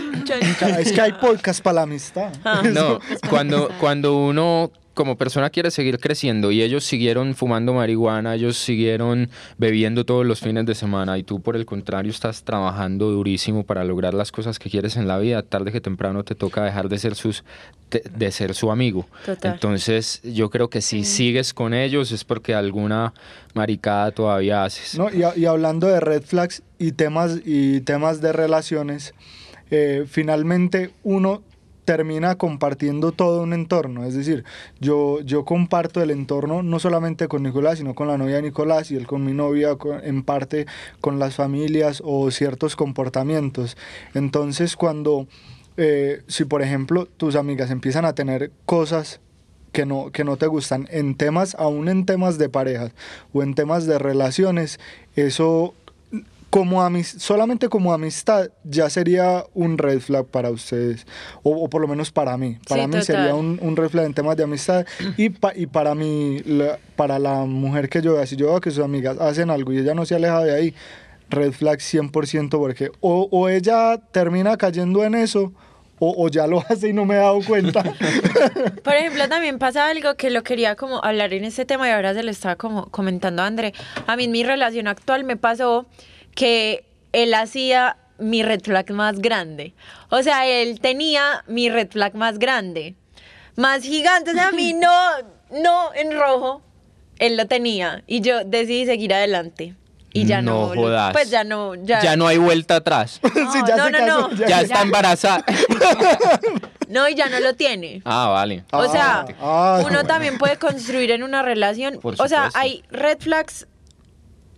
[0.77, 2.29] Es que hay podcast para la amistad.
[2.73, 2.99] no,
[3.29, 9.29] cuando, cuando uno como persona quiere seguir creciendo y ellos siguieron fumando marihuana, ellos siguieron
[9.57, 13.83] bebiendo todos los fines de semana y tú por el contrario estás trabajando durísimo para
[13.85, 16.97] lograr las cosas que quieres en la vida, tarde que temprano te toca dejar de
[16.97, 17.43] ser sus
[17.91, 19.05] de, de ser su amigo.
[19.25, 19.53] Total.
[19.53, 23.13] Entonces, yo creo que si sigues con ellos es porque alguna
[23.53, 24.97] maricada todavía haces.
[24.97, 29.13] No, y, a- y hablando de red flags y temas, y temas de relaciones,
[29.71, 31.43] eh, finalmente uno
[31.87, 34.03] termina compartiendo todo un entorno.
[34.03, 34.43] Es decir,
[34.81, 38.91] yo, yo comparto el entorno no solamente con Nicolás, sino con la novia de Nicolás
[38.91, 40.65] y él con mi novia, en parte
[40.99, 43.77] con las familias o ciertos comportamientos.
[44.13, 45.27] Entonces, cuando,
[45.77, 49.21] eh, si por ejemplo tus amigas empiezan a tener cosas
[49.71, 52.91] que no, que no te gustan en temas, aún en temas de parejas
[53.31, 54.77] o en temas de relaciones,
[55.15, 55.73] eso
[56.49, 61.05] como amis- solamente como amistad ya sería un red flag para ustedes,
[61.43, 62.57] o, o por lo menos para mí.
[62.67, 63.05] Para Sí, mí total.
[63.05, 64.85] sería un, un red flag en temas de amistad
[65.17, 68.61] y, pa- y para mí, la- para la mujer que yo vea, si yo veo
[68.61, 70.73] que sus amigas hacen algo y ella no se aleja de ahí,
[71.29, 75.51] red flag 100% porque o, o ella termina cayendo en eso
[75.99, 77.83] o, o ya lo hace y no me he dado cuenta.
[78.83, 82.13] Por ejemplo, también pasa algo que lo quería como hablar en este tema y ahora
[82.13, 83.73] se lo estaba como comentando a André.
[84.05, 85.85] A mí en mi relación actual me pasó
[86.37, 89.73] que él hacía mi red flag más grande.
[90.09, 92.93] O sea, él tenía mi red flag más grande.
[93.55, 94.91] Más gigante, o sea, a mí no,
[95.51, 96.61] no en rojo.
[97.17, 99.73] Él lo tenía y yo decidí seguir adelante.
[100.13, 101.11] Y ya no, No lo- jodas.
[101.11, 103.19] pues ya no, ya, Ya no hay vuelta atrás.
[103.33, 104.33] Sí, ya no, se no, casó, no.
[104.35, 105.43] ya- Ya está embarazada.
[106.89, 108.01] no, y ya no lo tiene.
[108.05, 108.63] Ah, vale.
[108.71, 110.03] O Ah, sea, ah, uno bueno.
[110.05, 111.99] también puede construir en una relación.
[111.99, 113.67] Por o sea, hay red flags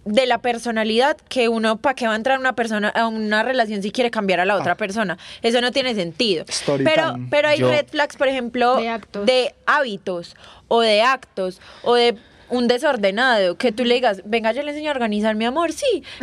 [0.06, 3.82] de la personalidad que uno, ¿para qué va a entrar una persona a una relación
[3.84, 5.18] si quiere cambiar a la otra persona?
[5.42, 6.46] Eso no tiene sentido.
[6.48, 7.28] Story Pero, time.
[7.30, 9.26] pero hay Yo- red flags, por ejemplo, De actos.
[9.26, 10.36] de hábitos
[10.68, 12.16] o de actos o de
[12.52, 16.04] un desordenado que tú le digas, venga, yo le enseño a organizar mi amor, sí.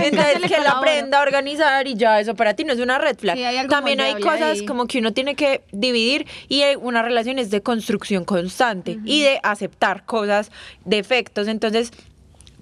[0.00, 2.98] Entonces, Sí, que él aprenda a organizar y ya eso para ti no es una
[2.98, 3.36] red flag.
[3.36, 4.64] Sí, hay algo También hay cosas ahí.
[4.64, 9.40] como que uno tiene que dividir y una relación es de construcción constante y de
[9.42, 10.50] aceptar cosas,
[10.84, 11.48] defectos.
[11.48, 11.90] Entonces,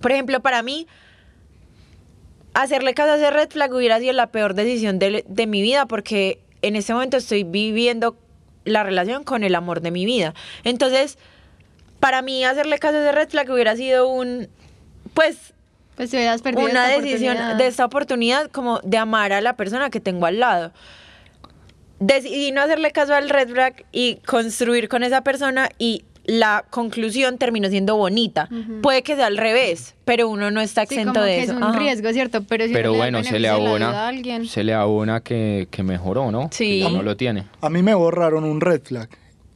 [0.06, 0.86] por ejemplo, para mí,
[2.54, 5.86] hacerle caso a ese red flag hubiera sido la peor decisión de, de mi vida
[5.86, 8.16] porque en este momento estoy viviendo
[8.64, 10.32] la relación con el amor de mi vida.
[10.62, 11.18] Entonces,
[11.98, 14.46] para mí hacerle caso a ese red flag hubiera sido un,
[15.12, 15.54] pues,
[15.96, 19.90] Pues si hubieras perdido una decisión de esta oportunidad como de amar a la persona
[19.90, 20.72] que tengo al lado.
[21.98, 27.38] Decidí no hacerle caso al red flag y construir con esa persona y la conclusión
[27.38, 28.48] terminó siendo bonita.
[28.82, 31.52] Puede que sea al revés, pero uno no está Sí, exento como de que eso.
[31.52, 31.78] es un Ajá.
[31.78, 32.42] riesgo, ¿cierto?
[32.44, 34.10] Pero, si Pero da bueno, se le abona,
[34.48, 36.48] se le abona que, que mejoró, ¿no?
[36.52, 36.64] Sí.
[36.64, 37.44] Que ya no lo tiene.
[37.60, 39.08] A mí me borraron un red flag.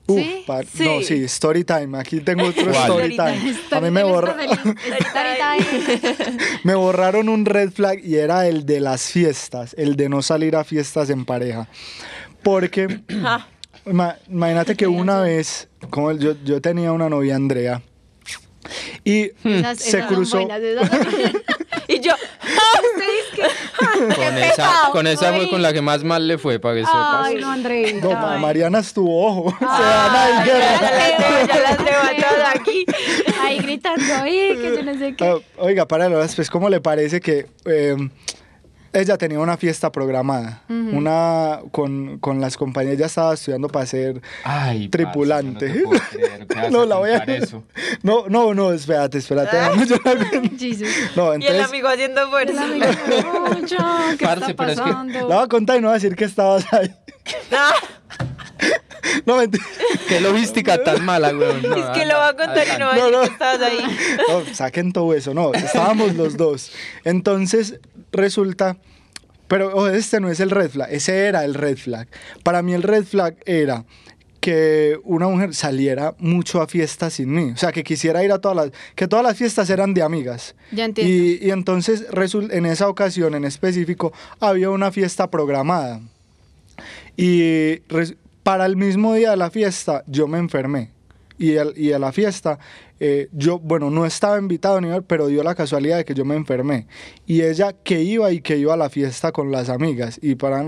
[0.07, 0.43] Uf, ¿Sí?
[0.45, 0.85] pa- Sí.
[0.85, 1.97] No, sí, story time.
[1.99, 2.75] Aquí tengo otro ¿Cuál?
[2.91, 3.55] story time.
[3.71, 4.59] A mí me, Él está borra- feliz.
[4.99, 5.61] Está ahorita ahí.
[6.65, 10.57] me borraron un red flag y era el de las fiestas, el de no salir
[10.57, 11.69] a fiestas en pareja.
[12.43, 13.47] Porque, Ah,
[13.87, 17.83] ma- imagínate que una vez, como yo, yo tenía una novia, Andrea,
[19.05, 20.37] y Esas- se esas son cruzó.
[20.39, 21.07] buenas, esas son-
[21.89, 23.71] y yo, ah, usted dice que-
[24.15, 25.51] Con esa, pecado, con esa fue ay.
[25.51, 27.27] con la que más mal le fue, para que sepas.
[27.27, 28.07] Ay, no, Andreita.
[28.07, 29.57] No, ma- Mariana estuvo ojo.
[29.59, 31.61] Se van Ay, a ir ya guerra.
[31.63, 32.85] las tengo, a todas aquí.
[33.43, 35.25] Ahí gritando, ahí, que yo no sé qué.
[35.25, 37.97] Ah, Oiga, para después, ¿cómo le parece que eh,
[38.93, 40.63] ella tenía una fiesta programada?
[40.69, 45.69] Una con, con las compañías, ella estaba estudiando para ser Ay, tripulante.
[45.69, 47.19] parce, no, creer No, la voy a.
[47.19, 47.63] eso.
[48.03, 49.57] No, no, no, espérate, espérate.
[49.87, 49.97] yo.
[51.17, 52.65] No, Y el amigo haciendo El fuerza.
[52.65, 52.87] amigo,
[53.55, 53.77] mucho,
[54.19, 55.29] ¿qué Parce, está pero es que- pasando?
[55.29, 56.95] La voy a contar y no voy a decir que estabas ahí.
[57.53, 57.75] Ah,
[59.27, 59.65] No, mentira.
[60.09, 61.63] Qué logística tan mala, güey.
[61.63, 63.21] No, es que lo va a contar y no va a No, decir no.
[63.23, 63.79] que estabas ahí.
[64.29, 65.35] No, saquen todo eso.
[65.35, 66.73] No, estábamos los dos.
[67.05, 67.81] Entonces,
[68.13, 68.77] resulta.
[69.49, 72.07] Pero ojo, este no es el red flag, ese era el red flag.
[72.45, 73.85] Para mí el red flag era
[74.41, 77.51] que una mujer saliera mucho a fiestas sin mí.
[77.51, 78.71] O sea, que quisiera ir a todas las...
[78.95, 80.55] Que todas las fiestas eran de amigas.
[80.71, 81.13] Ya entiendo.
[81.13, 82.07] Y, y entonces,
[82.51, 86.01] en esa ocasión en específico, había una fiesta programada.
[87.17, 88.15] Y res-
[88.51, 90.91] para el mismo día de la fiesta, yo me enfermé.
[91.39, 92.59] y, y a la fiesta,
[93.03, 96.27] eh, yo, bueno, no estaba invitado a nivel, pero dio la casualidad de que yo
[96.27, 96.87] me enfermé.
[97.27, 100.19] Y ella que iba y que iba a la fiesta con las amigas.
[100.21, 100.63] Y para,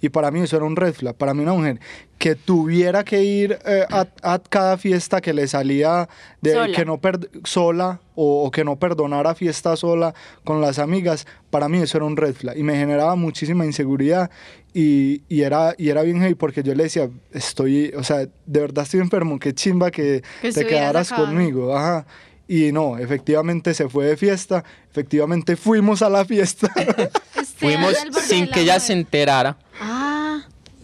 [0.00, 1.16] y para mí eso era un red flag.
[1.16, 1.80] Para mí una mujer
[2.18, 6.08] que tuviera que ir eh, a, cada fiesta que le salía
[6.40, 6.72] de sola.
[6.72, 7.00] que no
[7.42, 10.14] sola o, que no perdonara fiesta sola
[10.44, 14.30] con las amigas, para mí eso era un red flag y me generaba muchísima inseguridad
[14.78, 18.60] y, y, era, y era bien heavy porque yo le decía, estoy, o sea, de
[18.60, 21.74] verdad estoy enfermo, qué chimba que, te quedaras conmigo.
[21.74, 22.06] Ajá.
[22.46, 26.70] Y no, efectivamente se fue de fiesta, efectivamente fuimos a la fiesta.
[27.56, 27.94] fuimos
[28.28, 29.56] sin que ella se enterara.
[29.80, 30.15] Ah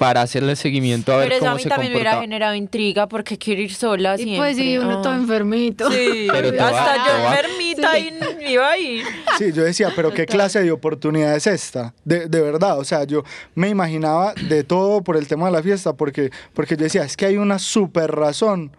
[0.02, 3.38] para hacerle seguimiento a ver Pero eso a mí también me hubiera generado intriga porque
[3.38, 5.16] quiero ir sola y pues sí, uno todo ah.
[5.16, 5.88] enfermito.
[5.92, 6.28] Sí,
[6.60, 9.04] hasta yo enfermita y iba a ir.
[9.38, 11.94] Sí, yo decía, pero ¿qué clase de oportunidad es esta?
[12.04, 13.22] De, de, verdad, o sea, yo
[13.54, 17.16] me imaginaba de todo por el tema de la fiesta porque, porque yo decía, es
[17.16, 18.72] que hay una súper razón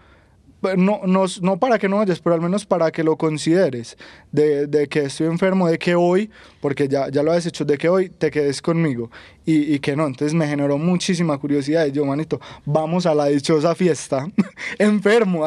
[0.78, 3.98] no, no, no, para que no vayas, pero al menos para que lo consideres,
[4.32, 6.30] de, de, que estoy enfermo, de que hoy,
[6.62, 9.12] porque ya, ya lo has hecho, de que hoy te quedes conmigo
[9.46, 10.08] y, y que no.
[10.08, 14.28] Entonces me generó muchísima curiosidad y yo, manito, vamos a la dichosa fiesta,
[14.80, 15.44] enfermo.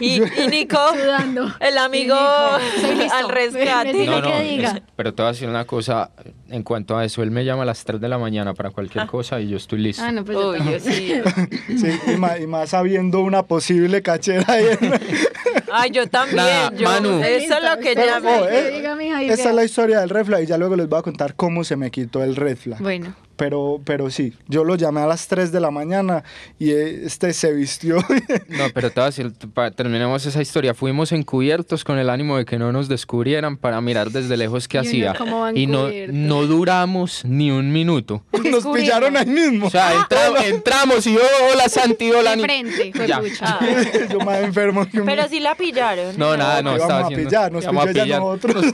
[0.00, 0.78] Y, y Nico,
[1.60, 2.14] el amigo
[3.12, 4.06] al rescate.
[4.06, 6.10] No, no, pero te voy a decir una cosa,
[6.48, 9.04] en cuanto a eso, él me llama a las 3 de la mañana para cualquier
[9.04, 9.06] ah.
[9.06, 10.02] cosa y yo estoy listo.
[10.02, 11.20] Ah, no, pues yo sí.
[11.78, 14.46] sí y, más, y más habiendo una posible cachera
[15.72, 16.46] Ay, yo también.
[16.82, 17.20] Manu.
[17.22, 19.26] Eso es lo que ya me...
[19.26, 21.76] Esa es la historia del red y ya luego les voy a contar cómo se
[21.76, 25.60] me quitó el red Bueno pero, pero sí, yo lo llamé a las 3 de
[25.60, 26.24] la mañana
[26.58, 27.96] y este se vistió.
[28.48, 29.32] no, pero te voy a decir,
[29.74, 30.74] terminemos esa historia.
[30.74, 34.78] Fuimos encubiertos con el ánimo de que no nos descubrieran para mirar desde lejos qué
[34.78, 35.14] hacía.
[35.54, 38.22] Y no, no duramos ni un minuto.
[38.44, 39.66] Nos pillaron ahí mismo.
[39.66, 40.06] O sea,
[40.44, 41.20] entramos y yo,
[41.52, 42.36] hola Santi, hola.
[42.36, 43.20] De frente, ya.
[44.10, 46.16] yo más enfermo que Pero sí la pillaron.
[46.16, 48.64] No, nada, no, estaba a pillar, nos pilló ya nosotros.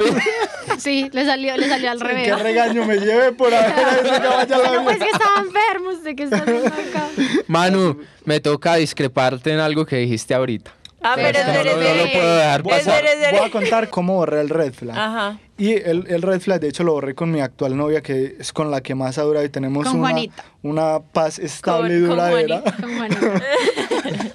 [0.79, 2.25] sí, le salió, le salió al revés.
[2.25, 3.73] Qué regaño me lleve por haber
[4.59, 7.09] no, pues que estaba enfermo, de que está acá.
[7.47, 10.73] Manu, me toca discreparte en algo que dijiste ahorita.
[11.05, 13.05] Ah, pero no, no, no, lo puedo dejar pasar.
[13.33, 14.97] Voy a contar cómo borré el red flag.
[14.97, 15.39] Ajá.
[15.59, 18.53] Y el, el, red flag, de hecho, lo borré con mi actual novia, que es
[18.53, 20.15] con la que más ha durado y tenemos una,
[20.63, 22.63] una paz estable y duradera.
[22.81, 23.43] Con Juanita.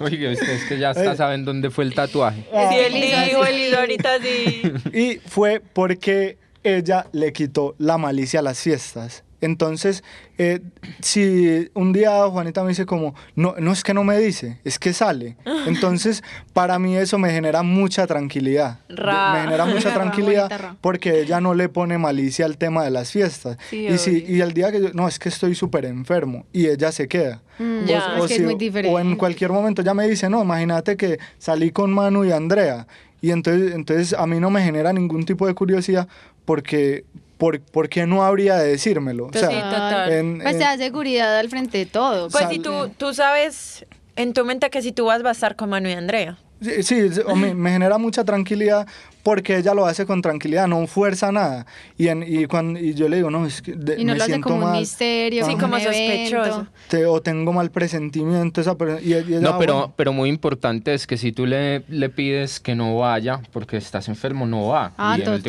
[0.00, 2.44] Oye, es que ya está, saben dónde fue el tatuaje.
[2.50, 4.62] Sí, él dijo, él ahorita sí.
[4.92, 9.24] Y fue porque ella le quitó la malicia a las fiestas.
[9.40, 10.02] Entonces,
[10.36, 10.60] eh,
[11.00, 14.78] si un día Juanita me dice como, no, no es que no me dice, es
[14.78, 15.36] que sale.
[15.66, 18.80] Entonces, para mí eso me genera mucha tranquilidad.
[18.88, 23.58] Me genera mucha tranquilidad porque ella no le pone malicia al tema de las fiestas.
[23.70, 26.90] y, si, y el día que yo, no, es que estoy súper enfermo y ella
[26.90, 27.42] se queda.
[27.58, 28.94] Mm, ya, o, es que es muy diferente.
[28.94, 32.86] o en cualquier momento ya me dice, no, imagínate que salí con Manu y Andrea.
[33.20, 36.08] Y entonces, entonces a mí no me genera ningún tipo de curiosidad
[36.44, 37.04] porque
[37.38, 39.26] ¿por, ¿por qué no habría de decírmelo?
[39.26, 40.40] O sea, sí, total.
[40.42, 42.28] pues te da seguridad al frente de todo.
[42.28, 43.86] Pues si tú, tú sabes
[44.16, 46.36] en tu mente que si tú vas a estar con Manu y Andrea.
[46.60, 48.88] Sí, sí me, me, genera mucha tranquilidad
[49.28, 51.66] porque ella lo hace con tranquilidad, no fuerza nada.
[51.98, 54.40] Y, en, y, cuando, y yo le digo, no, es que y no lo hace
[54.40, 56.66] como un misterio, sí, como sospechoso.
[57.08, 58.62] o tengo mal presentimiento.
[58.62, 62.74] Esa, y, no, pero, pero muy importante es que si tú le, le pides que
[62.74, 64.92] no vaya porque estás enfermo, no va.
[64.96, 65.42] Ah, y total.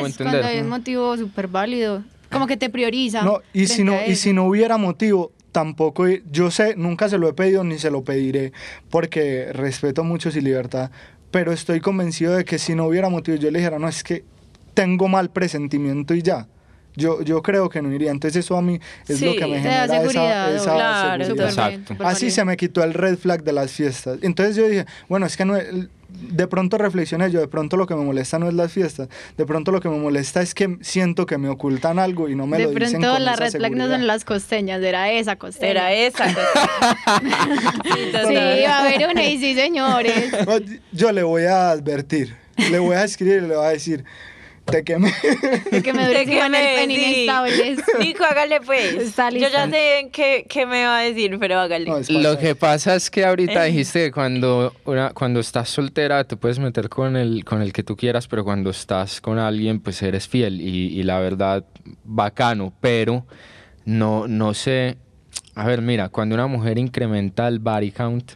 [0.00, 3.22] Pues, cuando hay un motivo súper válido, como que te prioriza.
[3.22, 7.28] No, y si no, y si no hubiera motivo, tampoco, yo sé, nunca se lo
[7.28, 8.52] he pedido ni se lo pediré,
[8.90, 10.92] porque respeto mucho su libertad,
[11.32, 14.24] pero estoy convencido de que si no hubiera motivo, yo le dijera, no, es que
[14.74, 16.46] tengo mal presentimiento y ya.
[16.94, 18.10] Yo, yo creo que no iría.
[18.10, 18.78] Entonces eso a mí
[19.08, 21.80] es lo que me genera esa, esa claro, seguridad.
[22.00, 24.18] Así se me quitó el red flag de las fiestas.
[24.22, 25.56] Entonces yo dije, bueno, es que no,
[26.12, 29.46] de pronto reflexioné yo, de pronto lo que me molesta no es las fiestas, de
[29.46, 32.58] pronto lo que me molesta es que siento que me ocultan algo y no me
[32.58, 35.70] lo dicen De pronto la red flag no son las costeñas, era esa costeña.
[35.70, 36.34] Era esa sí,
[38.34, 40.32] va a haber una y sí, señores.
[40.92, 42.36] Yo le voy a advertir,
[42.70, 44.04] le voy a escribir y le voy a decir,
[44.72, 45.12] te quemé.
[45.70, 47.76] Te quemé Te quemé, el inestable.
[48.00, 49.14] Nico, hágale pues.
[49.16, 51.90] Yo ya sé qué, qué, me va a decir, pero hágale.
[52.08, 56.58] Lo que pasa es que ahorita dijiste que cuando, una, cuando estás soltera te puedes
[56.58, 60.26] meter con el, con el que tú quieras, pero cuando estás con alguien pues eres
[60.26, 61.64] fiel y, y la verdad
[62.04, 63.26] bacano, pero
[63.84, 64.96] no, no sé.
[65.54, 68.32] A ver, mira, cuando una mujer incrementa el body count,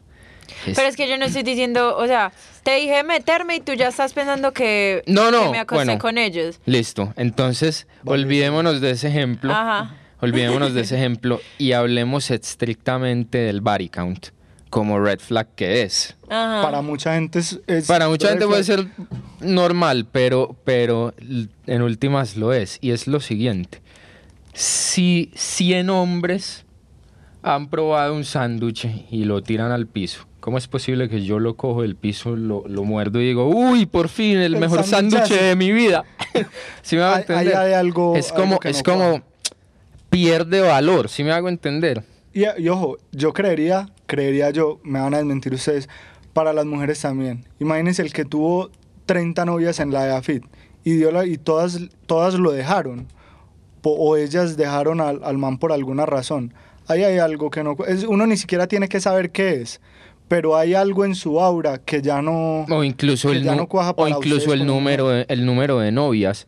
[0.64, 2.32] pero es que yo no estoy diciendo, o sea,
[2.66, 6.58] te dije meterme y tú ya estás pensando que, no, no, me acosté con ellos.
[6.66, 7.14] Listo.
[7.16, 9.52] Entonces, olvidémonos de ese ejemplo.
[9.52, 9.94] Ajá.
[10.20, 14.30] Olvidémonos de ese ejemplo y hablemos estrictamente del body count.
[14.68, 16.16] como red flag que es.
[16.26, 17.86] Para mucha gente es...
[17.86, 18.88] Para mucha gente puede ser
[19.38, 21.14] normal, pero, pero
[21.68, 22.78] en últimas lo es.
[22.80, 23.80] Y es lo siguiente.
[24.54, 26.64] Si 100 hombres
[27.44, 31.56] han probado un sándwich y lo tiran al piso, ¿cómo es posible que yo lo
[31.56, 35.72] cojo del piso, lo, muerdo y digo, uy, por fin, el, mejor sándwich de mi
[35.72, 36.04] vida?
[36.82, 37.56] ¿Sí me hago entender?
[37.74, 39.22] algo, es como, es como
[40.08, 42.04] pierde valor, ¿sí me hago entender?
[42.32, 45.88] Y, ojo, yo creería, creería yo, me van a desmentir ustedes,
[46.32, 47.44] para las mujeres también.
[47.58, 48.70] Imagínense el que tuvo
[49.06, 50.44] 30 novias en la EAFIT
[50.84, 53.08] y, dio la, y todas, todas lo dejaron.
[53.82, 56.54] O, ellas dejaron al, al, man por alguna razón.
[56.86, 57.76] Ahí hay algo que no...
[57.88, 59.80] Es, uno ni siquiera tiene que saber qué es
[60.28, 64.66] pero hay algo en su aura que ya no o incluso el o incluso el
[64.66, 66.46] número el número de novias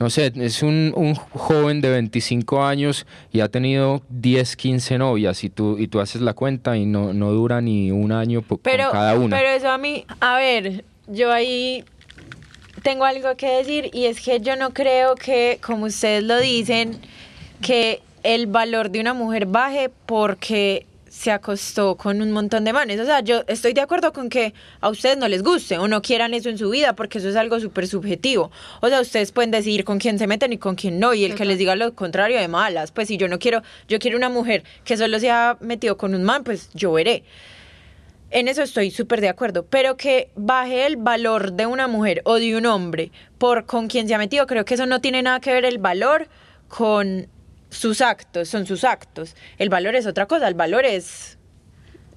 [0.00, 5.44] no sé, es un, un, joven de 25 años y ha tenido 10, 15 novias
[5.44, 8.56] y tú, y tú haces la cuenta y no, no dura ni un año con
[8.56, 9.36] cada una.
[9.36, 11.84] Pero eso a mí, a ver, yo ahí
[12.82, 16.98] tengo algo que decir y es que yo no creo que, como ustedes lo dicen,
[17.60, 20.86] que el valor de una mujer baje porque
[21.20, 22.98] se acostó con un montón de manes.
[22.98, 26.00] O sea, yo estoy de acuerdo con que a ustedes no les guste o no
[26.00, 28.50] quieran eso en su vida, porque eso es algo súper subjetivo.
[28.80, 31.34] O sea, ustedes pueden decidir con quién se meten y con quién no, y el
[31.34, 32.90] que les diga lo contrario de malas.
[32.90, 36.14] Pues si yo no quiero, yo quiero una mujer que solo se ha metido con
[36.14, 37.22] un man, pues yo veré.
[38.30, 42.36] En eso estoy súper de acuerdo, pero que baje el valor de una mujer o
[42.36, 45.40] de un hombre por con quien se ha metido, creo que eso no tiene nada
[45.40, 46.28] que ver el valor
[46.68, 47.28] con
[47.70, 49.34] sus actos, son sus actos.
[49.58, 51.38] El valor es otra cosa, el valor es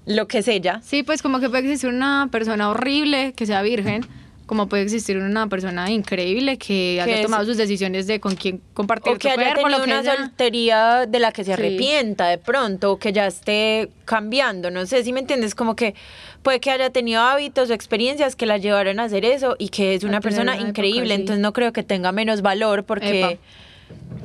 [0.05, 0.81] lo que es ella.
[0.83, 4.05] Sí, pues como que puede existir una persona horrible que sea virgen,
[4.45, 9.13] como puede existir una persona increíble que, haya tomado sus decisiones de con quién compartir
[9.13, 13.13] o que haya tenido una soltería de la que se arrepienta de pronto o que
[13.13, 15.95] ya esté cambiando, no sé si me entiendes, como que
[16.41, 19.95] puede que haya tenido hábitos o experiencias que la llevaron a hacer eso y que
[19.95, 23.39] es una persona increíble, entonces no creo que tenga menos valor porque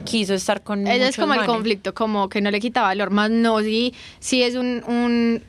[0.05, 3.31] quiso estar con Ella es como el conflicto, como que no le quita valor, más
[3.31, 5.43] no si, si es un, un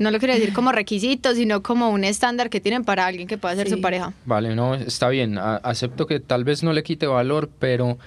[0.00, 3.36] no lo quiero decir como requisito, sino como un estándar que tienen para alguien que
[3.36, 4.14] pueda ser su pareja.
[4.24, 5.36] Vale, no, está bien.
[5.38, 7.98] acepto que tal vez no le quite valor, pero,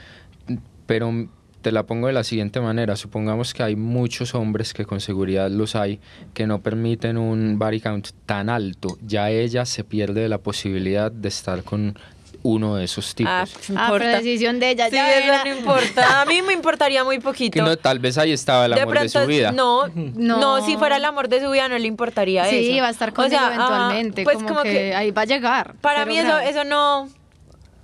[0.87, 1.27] pero
[1.61, 2.95] te la pongo de la siguiente manera.
[2.95, 5.99] Supongamos que hay muchos hombres que con seguridad los hay
[6.33, 8.97] que no permiten un body count tan alto.
[9.05, 11.97] Ya ella se pierde la posibilidad de estar con
[12.43, 13.31] uno de esos tipos.
[13.33, 14.89] Ah, pues, ah pero decisión de ella.
[14.89, 16.21] Sí, eso no importa.
[16.21, 17.53] A mí me importaría muy poquito.
[17.53, 19.51] Que no, tal vez ahí estaba el amor de su vida.
[19.63, 22.51] No, no, si fuera el amor de su vida no le importaría eso.
[22.51, 24.23] Sí, va a estar con eventualmente.
[24.23, 25.75] pues como, que, ahí va a llegar.
[25.75, 27.09] Para mí eso, eso no...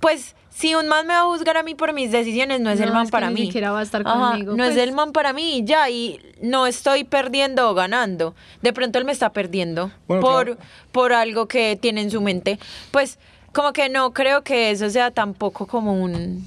[0.00, 2.80] Pues si un man me va a juzgar a mí por mis decisiones, no es
[2.80, 3.50] el man para mí.
[3.50, 4.54] va a estar conmigo.
[4.56, 4.82] no es pues.
[4.82, 8.34] el man para mí, ya, y no estoy perdiendo o ganando.
[8.60, 10.58] De pronto él me está perdiendo por,
[10.92, 12.58] por algo que tiene en su mente.
[12.90, 13.18] Pues
[13.52, 16.44] como que no creo que eso sea tampoco como un...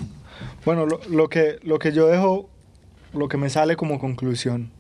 [0.66, 2.50] Bueno, lo, que, lo que yo dejo,
[3.14, 4.72] lo que me sale como conclusión,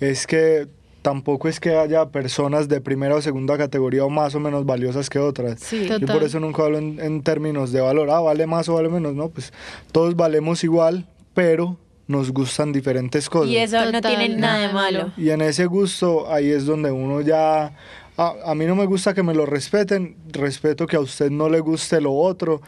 [0.00, 0.68] es que
[1.02, 5.10] tampoco es que haya personas de primera o segunda categoría o más o menos valiosas
[5.10, 5.60] que otras.
[5.60, 8.88] Sí, Yo por eso nunca hablo en, términos de valor, ah, vale más o vale
[8.88, 9.52] menos, no, pues
[9.90, 13.50] todos valemos igual, pero nos gustan diferentes cosas.
[13.50, 15.12] Y eso no tiene nada de malo.
[15.16, 17.72] Y en ese gusto ahí es donde uno ya
[18.18, 21.60] a, mí no me gusta que me lo respeten, respeto que a usted no le
[21.60, 22.60] guste lo otro.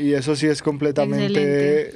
[0.00, 1.88] Y, eso sí es completamente...
[1.88, 1.94] Eh,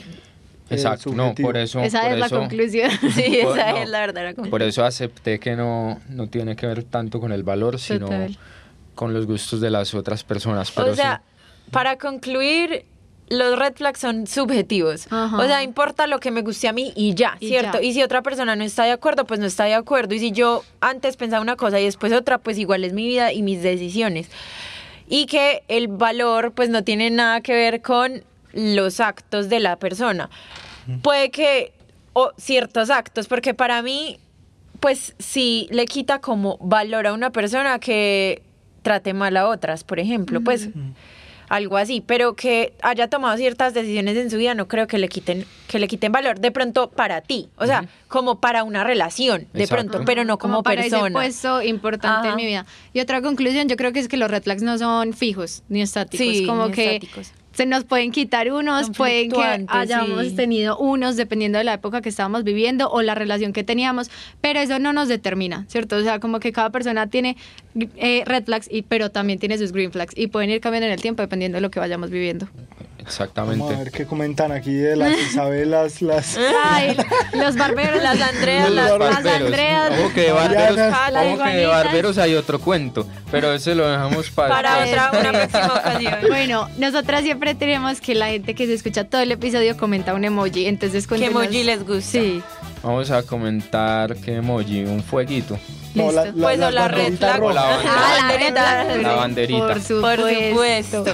[0.68, 1.80] Exacto, no, por eso...
[1.80, 2.90] Esa es la conclusión.
[3.14, 4.50] sí, esa es la verdadera conclusión.
[4.50, 8.08] Por eso acepté que no, no tiene que ver tanto con el valor, sino
[8.94, 10.76] con los gustos de las otras personas.
[10.76, 11.22] o sea,
[11.70, 12.84] para concluir,
[13.28, 15.06] los red flags son subjetivos.
[15.10, 17.80] O sea, importa lo que me guste a mí y ya, ¿cierto?
[17.80, 20.14] Y si otra persona no está de acuerdo, pues no está de acuerdo.
[20.14, 23.32] Y si yo antes pensaba una cosa y después otra, pues igual es mi vida
[23.32, 24.28] y mis decisiones.
[25.08, 28.22] Y que el valor, pues no tiene nada que ver con
[28.52, 30.30] los actos de la persona.
[31.02, 31.72] Puede que,
[32.12, 34.18] o ciertos actos, porque para mí,
[34.78, 38.42] pues sí le quita como valor a una persona que
[38.82, 40.68] trate mal a otras, por ejemplo, pues
[41.48, 45.08] algo así, pero que haya tomado ciertas decisiones en su vida no creo que le
[45.08, 49.48] quiten que le quiten valor de pronto para ti, o sea, como para una relación,
[49.52, 51.06] de pronto, pero no como, para persona.
[51.06, 52.66] Ese puesto importante en mi vida.
[52.92, 55.82] Y otra conclusión, yo creo que es que los red flags no son fijos ni
[55.82, 61.16] estáticos, sí, como que estáticos se nos pueden quitar unos, pueden que hayamos tenido unos
[61.16, 64.10] dependiendo de la época que estábamos viviendo o la relación que teníamos,
[64.42, 65.96] pero eso no nos determina, ¿cierto?
[65.96, 67.38] O sea, como que cada persona tiene
[67.96, 70.92] eh, red flags, y, pero también tiene sus green flags y pueden ir cambiando en
[70.92, 72.46] el tiempo dependiendo de lo que vayamos viviendo.
[73.06, 73.60] Exactamente.
[73.62, 76.36] Vamos a ver qué comentan aquí de las Isabelas, las...
[76.64, 76.96] Ay,
[77.34, 79.46] los barberos, Las Andreas, las, Los las barberos.
[79.46, 79.92] Andreas.
[80.00, 84.30] Ojo que de barberos, ojo que de barberos hay otro cuento, pero ese lo dejamos
[84.30, 86.14] para, para otra, una próxima ocasión.
[86.28, 90.24] Bueno, nosotras siempre tenemos que la gente que se escucha todo el episodio comenta un
[90.24, 92.10] emoji, entonces ¿Qué emoji les gusta?
[92.10, 92.42] Sí,
[92.82, 95.58] Vamos a comentar qué emoji, un fueguito.
[95.96, 96.38] No, la, listo.
[96.38, 97.42] la, Pues, o la red flag.
[97.42, 97.74] O la.
[97.74, 98.84] Ah, la banderita.
[99.02, 99.58] La banderita.
[99.58, 101.04] Por Por supuesto.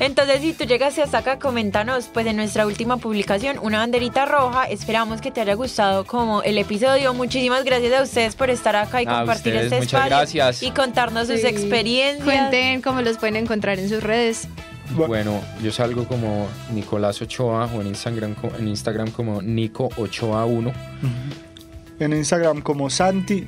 [0.00, 4.64] Entonces, si tú llegaste hasta acá, coméntanos, pues en nuestra última publicación, una banderita roja.
[4.64, 7.14] Esperamos que te haya gustado como el episodio.
[7.14, 10.62] Muchísimas gracias a ustedes por estar acá y A compartir ustedes, este muchas espacio gracias.
[10.62, 12.24] y contarnos sus experiencias.
[12.24, 14.48] Cuenten cómo los pueden encontrar en sus redes.
[14.90, 20.44] Bueno, yo salgo como Nicolás Ochoa o en Instagram, co- en Instagram como Nico Ochoa
[20.44, 20.72] 1.
[21.98, 23.46] En Instagram como Santi-NEL,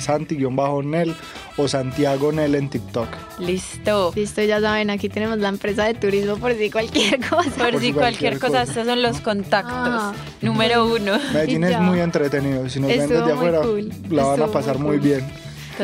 [0.00, 1.14] Santi-Nel
[1.58, 3.08] o Santiago Nel en TikTok.
[3.38, 4.12] Listo.
[4.16, 7.50] Listo, ya saben, aquí tenemos la empresa de turismo por si cualquier cosa.
[7.50, 8.62] Por, Por si si cualquier cualquier cosa, cosa.
[8.62, 9.72] estos son los contactos.
[9.74, 10.12] Ah.
[10.40, 11.18] Número uno.
[11.32, 12.68] Medellín es muy entretenido.
[12.70, 13.92] Si nos ven desde afuera, cool.
[14.08, 15.24] la van a pasar muy bien.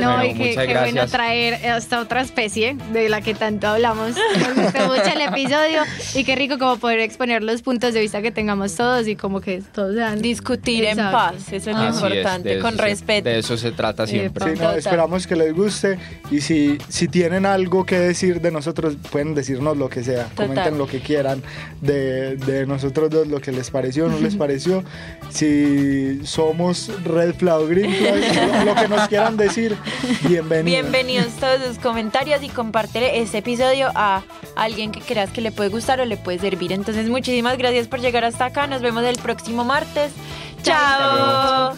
[0.00, 1.10] No, Bueno, y que, muchas qué bueno gracias.
[1.10, 4.10] traer hasta otra especie de la que tanto hablamos.
[4.38, 5.82] Nos gustó mucho el episodio
[6.14, 9.40] y qué rico como poder exponer los puntos de vista que tengamos todos y como
[9.40, 13.28] que todos sean Discutir en paz, eso es lo es, importante, de con se- respeto.
[13.28, 14.54] de eso se trata siempre.
[14.54, 15.98] Sí, no, esperamos que les guste
[16.30, 20.48] y si, si tienen algo que decir de nosotros, pueden decirnos lo que sea, Total.
[20.48, 21.42] comenten lo que quieran
[21.80, 24.84] de, de nosotros dos, lo que les pareció, no les pareció,
[25.30, 29.76] si somos red flag o green flag, lo que nos quieran decir,
[30.28, 30.64] bienvenidos.
[30.64, 34.22] Bienvenidos todos sus comentarios y comparte este episodio a
[34.56, 36.72] alguien que creas que le puede gustar o le puede servir.
[36.72, 38.66] Entonces, muchísimas gracias por llegar hasta acá.
[38.66, 40.12] Nos vemos el próximo martes.
[40.62, 41.74] Chao.